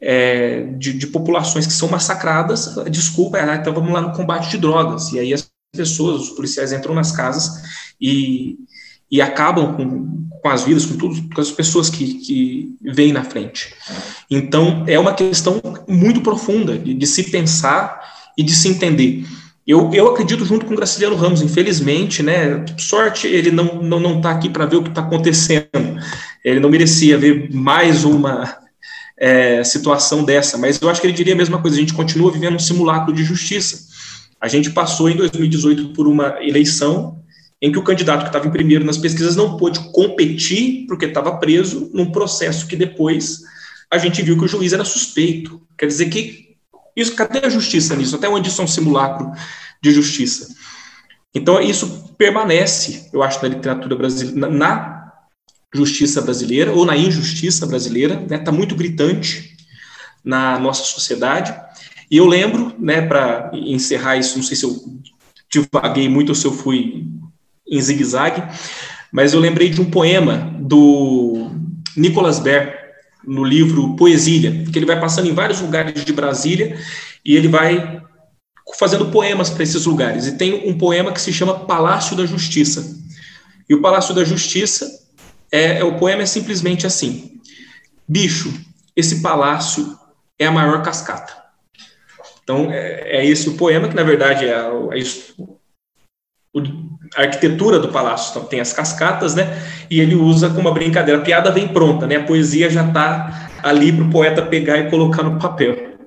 é, 0.00 0.62
de, 0.78 0.92
de, 0.94 1.06
populações 1.08 1.66
que 1.66 1.72
são 1.72 1.88
massacradas. 1.88 2.74
Desculpa, 2.90 3.38
é, 3.38 3.54
então 3.56 3.74
vamos 3.74 3.92
lá 3.92 4.00
no 4.00 4.12
combate 4.12 4.50
de 4.50 4.58
drogas. 4.58 5.12
E 5.12 5.18
aí 5.18 5.34
as 5.34 5.50
pessoas, 5.76 6.22
os 6.22 6.30
policiais 6.30 6.72
entram 6.72 6.94
nas 6.94 7.12
casas 7.12 7.62
e, 8.00 8.56
e 9.10 9.20
acabam 9.20 9.76
com, 9.76 10.28
com 10.40 10.48
as 10.48 10.64
vidas, 10.64 10.86
com 10.86 10.96
tudo, 10.96 11.34
com 11.34 11.40
as 11.40 11.50
pessoas 11.50 11.90
que, 11.90 12.14
que 12.14 12.74
vêm 12.80 13.12
na 13.12 13.24
frente. 13.24 13.74
Então, 14.30 14.84
é 14.86 14.98
uma 14.98 15.12
questão 15.12 15.60
muito 15.86 16.20
profunda 16.22 16.78
de, 16.78 16.94
de 16.94 17.06
se 17.06 17.24
pensar 17.24 18.00
e 18.38 18.42
de 18.42 18.54
se 18.54 18.68
entender. 18.68 19.26
Eu, 19.66 19.90
eu 19.92 20.08
acredito 20.08 20.44
junto 20.44 20.66
com 20.66 20.72
o 20.72 20.76
Graciliano 20.76 21.16
Ramos, 21.16 21.42
infelizmente, 21.42 22.22
né? 22.22 22.64
Sorte 22.78 23.26
ele 23.26 23.50
não 23.50 23.82
não 23.82 24.00
não 24.00 24.16
está 24.16 24.30
aqui 24.30 24.48
para 24.48 24.66
ver 24.66 24.76
o 24.76 24.82
que 24.82 24.88
está 24.88 25.02
acontecendo. 25.02 25.68
Ele 26.44 26.60
não 26.60 26.70
merecia 26.70 27.18
ver 27.18 27.52
mais 27.52 28.04
uma 28.04 28.56
é, 29.18 29.62
situação 29.62 30.24
dessa, 30.24 30.56
mas 30.56 30.80
eu 30.80 30.88
acho 30.88 31.00
que 31.00 31.06
ele 31.06 31.14
diria 31.14 31.34
a 31.34 31.36
mesma 31.36 31.60
coisa. 31.60 31.76
A 31.76 31.80
gente 31.80 31.92
continua 31.92 32.32
vivendo 32.32 32.56
um 32.56 32.58
simulacro 32.58 33.12
de 33.12 33.22
justiça. 33.22 33.88
A 34.40 34.48
gente 34.48 34.70
passou 34.70 35.10
em 35.10 35.16
2018 35.16 35.92
por 35.92 36.08
uma 36.08 36.38
eleição 36.40 37.20
em 37.60 37.70
que 37.70 37.78
o 37.78 37.82
candidato 37.82 38.22
que 38.22 38.28
estava 38.28 38.46
em 38.46 38.50
primeiro 38.50 38.84
nas 38.84 38.96
pesquisas 38.96 39.36
não 39.36 39.58
pôde 39.58 39.78
competir 39.92 40.86
porque 40.88 41.04
estava 41.04 41.36
preso 41.36 41.90
num 41.92 42.10
processo 42.10 42.66
que 42.66 42.74
depois 42.74 43.40
a 43.90 43.98
gente 43.98 44.22
viu 44.22 44.38
que 44.38 44.44
o 44.44 44.48
juiz 44.48 44.72
era 44.72 44.84
suspeito. 44.84 45.60
Quer 45.76 45.86
dizer 45.86 46.08
que 46.08 46.49
isso, 46.96 47.14
cadê 47.14 47.46
a 47.46 47.48
justiça 47.48 47.96
nisso? 47.96 48.16
Até 48.16 48.28
onde 48.28 48.48
isso 48.48 48.60
é 48.60 48.64
um 48.64 48.68
simulacro 48.68 49.30
de 49.82 49.90
justiça? 49.92 50.48
Então, 51.34 51.60
isso 51.60 52.14
permanece, 52.18 53.08
eu 53.12 53.22
acho, 53.22 53.40
na 53.42 53.48
literatura 53.48 53.96
brasileira, 53.96 54.48
na 54.48 55.12
justiça 55.72 56.20
brasileira, 56.20 56.72
ou 56.72 56.84
na 56.84 56.96
injustiça 56.96 57.66
brasileira, 57.66 58.14
está 58.14 58.36
né? 58.36 58.38
Tá 58.38 58.52
muito 58.52 58.74
gritante 58.74 59.56
na 60.24 60.58
nossa 60.58 60.84
sociedade. 60.84 61.54
E 62.10 62.16
eu 62.16 62.26
lembro, 62.26 62.74
né, 62.78 63.02
para 63.02 63.50
encerrar 63.54 64.16
isso, 64.16 64.36
não 64.36 64.42
sei 64.42 64.56
se 64.56 64.64
eu 64.64 64.76
divaguei 65.50 66.08
muito 66.08 66.30
ou 66.30 66.34
se 66.34 66.44
eu 66.44 66.52
fui 66.52 67.06
em 67.68 67.80
zigue-zague, 67.80 68.42
mas 69.12 69.32
eu 69.32 69.40
lembrei 69.40 69.68
de 69.68 69.80
um 69.80 69.90
poema 69.90 70.52
do 70.58 71.50
Nicolas 71.96 72.38
Baer, 72.38 72.79
no 73.24 73.44
livro 73.44 73.96
Poesia, 73.96 74.64
que 74.72 74.78
ele 74.78 74.86
vai 74.86 74.98
passando 74.98 75.28
em 75.28 75.34
vários 75.34 75.60
lugares 75.60 76.04
de 76.04 76.12
Brasília 76.12 76.78
e 77.24 77.36
ele 77.36 77.48
vai 77.48 78.02
fazendo 78.78 79.10
poemas 79.10 79.50
para 79.50 79.62
esses 79.62 79.84
lugares. 79.84 80.26
E 80.26 80.36
tem 80.36 80.68
um 80.68 80.76
poema 80.76 81.12
que 81.12 81.20
se 81.20 81.32
chama 81.32 81.66
Palácio 81.66 82.16
da 82.16 82.24
Justiça. 82.24 82.98
E 83.68 83.74
o 83.74 83.80
Palácio 83.80 84.14
da 84.14 84.24
Justiça 84.24 84.86
é, 85.50 85.78
é 85.78 85.84
o 85.84 85.98
poema 85.98 86.22
é 86.22 86.26
simplesmente 86.26 86.86
assim: 86.86 87.40
bicho, 88.08 88.52
esse 88.96 89.20
palácio 89.20 89.98
é 90.38 90.46
a 90.46 90.52
maior 90.52 90.82
cascata. 90.82 91.36
Então 92.42 92.70
é, 92.70 93.18
é 93.18 93.26
esse 93.26 93.48
o 93.48 93.56
poema 93.56 93.88
que 93.88 93.94
na 93.94 94.02
verdade 94.02 94.44
é, 94.46 94.54
é 94.92 94.98
isso, 94.98 95.34
a 97.16 97.22
arquitetura 97.22 97.78
do 97.78 97.88
palácio 97.88 98.30
então, 98.30 98.48
tem 98.48 98.60
as 98.60 98.72
cascatas, 98.72 99.34
né? 99.34 99.46
E 99.90 100.00
ele 100.00 100.14
usa 100.14 100.48
como 100.48 100.60
uma 100.60 100.72
brincadeira. 100.72 101.20
A 101.20 101.24
piada 101.24 101.50
vem 101.50 101.68
pronta, 101.68 102.06
né? 102.06 102.16
A 102.16 102.24
poesia 102.24 102.70
já 102.70 102.86
está 102.86 103.50
ali 103.62 103.92
para 103.92 104.04
o 104.04 104.10
poeta 104.10 104.46
pegar 104.46 104.78
e 104.78 104.88
colocar 104.90 105.22
no 105.22 105.38
papel. 105.38 105.98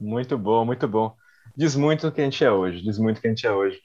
Muito 0.00 0.38
bom, 0.38 0.64
muito 0.64 0.86
bom. 0.86 1.14
Diz 1.56 1.74
muito 1.74 2.06
o 2.06 2.12
que 2.12 2.20
a 2.20 2.24
gente 2.24 2.44
é 2.44 2.50
hoje. 2.50 2.82
Diz 2.82 2.98
muito 2.98 3.18
o 3.18 3.20
que 3.20 3.26
a 3.26 3.30
gente 3.30 3.46
é 3.46 3.52
hoje. 3.52 3.78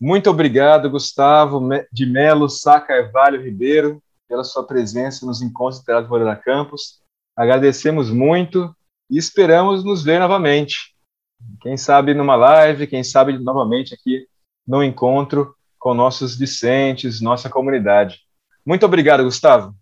Muito 0.00 0.30
obrigado, 0.30 0.90
Gustavo 0.90 1.60
de 1.92 2.06
Melo 2.06 2.48
Sá 2.48 2.80
Carvalho 2.80 3.42
Ribeiro, 3.42 4.02
pela 4.28 4.44
sua 4.44 4.66
presença 4.66 5.26
nos 5.26 5.42
encontros 5.42 5.80
do 5.80 5.84
Teatro 5.84 6.10
Moreira 6.10 6.36
Campos. 6.36 7.00
Agradecemos 7.36 8.10
muito 8.10 8.74
e 9.10 9.18
esperamos 9.18 9.84
nos 9.84 10.02
ver 10.02 10.18
novamente. 10.18 10.94
Quem 11.60 11.76
sabe 11.76 12.14
numa 12.14 12.36
live, 12.36 12.86
quem 12.86 13.04
sabe 13.04 13.38
novamente 13.38 13.94
aqui 13.94 14.26
no 14.66 14.82
encontro 14.82 15.53
com 15.84 15.92
nossos 15.92 16.38
discentes, 16.38 17.20
nossa 17.20 17.50
comunidade. 17.50 18.20
Muito 18.64 18.86
obrigado, 18.86 19.22
Gustavo. 19.22 19.74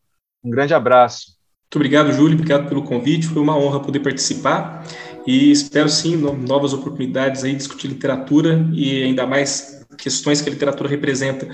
Um 0.42 0.50
grande 0.50 0.74
abraço. 0.74 1.36
Muito 1.62 1.76
obrigado, 1.76 2.12
Júlio. 2.12 2.34
Obrigado 2.34 2.68
pelo 2.68 2.82
convite. 2.82 3.28
Foi 3.28 3.40
uma 3.40 3.56
honra 3.56 3.78
poder 3.78 4.00
participar 4.00 4.84
e 5.24 5.52
espero 5.52 5.88
sim 5.88 6.16
novas 6.16 6.72
oportunidades 6.72 7.44
aí 7.44 7.54
discutir 7.54 7.86
literatura 7.86 8.68
e 8.72 9.04
ainda 9.04 9.24
mais 9.24 9.86
questões 9.96 10.40
que 10.40 10.50
a 10.50 10.52
literatura 10.52 10.88
representa, 10.88 11.46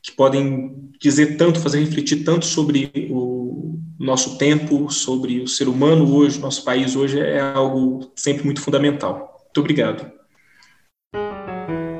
que 0.00 0.12
podem 0.12 0.92
dizer 1.00 1.36
tanto, 1.36 1.58
fazer 1.58 1.80
refletir 1.80 2.22
tanto 2.22 2.46
sobre 2.46 2.92
o 3.10 3.80
nosso 3.98 4.38
tempo, 4.38 4.88
sobre 4.92 5.40
o 5.40 5.48
ser 5.48 5.66
humano 5.66 6.14
hoje, 6.14 6.38
nosso 6.38 6.64
país 6.64 6.94
hoje 6.94 7.18
é 7.18 7.40
algo 7.40 8.12
sempre 8.14 8.44
muito 8.44 8.60
fundamental. 8.60 9.40
Muito 9.46 9.58
obrigado. 9.58 10.17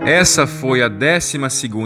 Essa 0.09 0.47
foi 0.47 0.81
a 0.81 0.89
12 0.89 1.37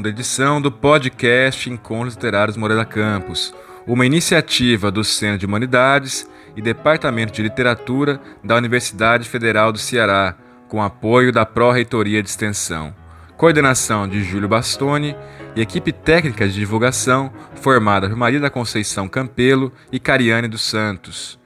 edição 0.06 0.62
do 0.62 0.70
podcast 0.70 1.68
Encontros 1.68 2.14
Literários 2.14 2.56
Moreira 2.56 2.84
Campos, 2.84 3.52
uma 3.84 4.06
iniciativa 4.06 4.92
do 4.92 5.02
Centro 5.02 5.38
de 5.38 5.46
Humanidades 5.46 6.30
e 6.56 6.62
Departamento 6.62 7.32
de 7.32 7.42
Literatura 7.42 8.20
da 8.44 8.54
Universidade 8.54 9.28
Federal 9.28 9.72
do 9.72 9.78
Ceará, 9.78 10.36
com 10.68 10.80
apoio 10.80 11.32
da 11.32 11.44
Pró-Reitoria 11.44 12.22
de 12.22 12.28
Extensão, 12.28 12.94
coordenação 13.36 14.06
de 14.06 14.22
Júlio 14.22 14.48
Bastoni 14.48 15.16
e 15.56 15.60
equipe 15.60 15.90
técnica 15.90 16.46
de 16.46 16.54
divulgação 16.54 17.32
formada 17.56 18.08
por 18.08 18.16
Maria 18.16 18.38
da 18.38 18.48
Conceição 18.48 19.08
Campelo 19.08 19.72
e 19.90 19.98
Cariane 19.98 20.46
dos 20.46 20.62
Santos. 20.62 21.41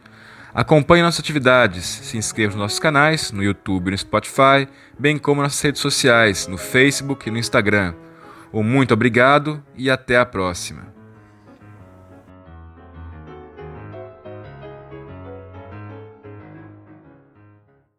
Acompanhe 0.57 1.02
nossas 1.02 1.20
atividades, 1.20 1.84
se 1.84 2.16
inscreva 2.16 2.52
nos 2.52 2.62
nossos 2.62 2.78
canais, 2.78 3.30
no 3.30 3.44
YouTube 3.44 3.88
e 3.88 3.90
no 3.90 3.98
Spotify, 3.98 4.66
bem 4.98 5.18
como 5.18 5.42
nas 5.42 5.61
redes 5.61 5.82
sociais, 5.82 6.46
no 6.46 6.57
Facebook 6.57 7.28
e 7.28 7.30
no 7.30 7.36
Instagram. 7.36 7.92
Um 8.50 8.62
muito 8.62 8.94
obrigado 8.94 9.62
e 9.76 9.90
até 9.90 10.16
a 10.16 10.24
próxima. 10.24 10.95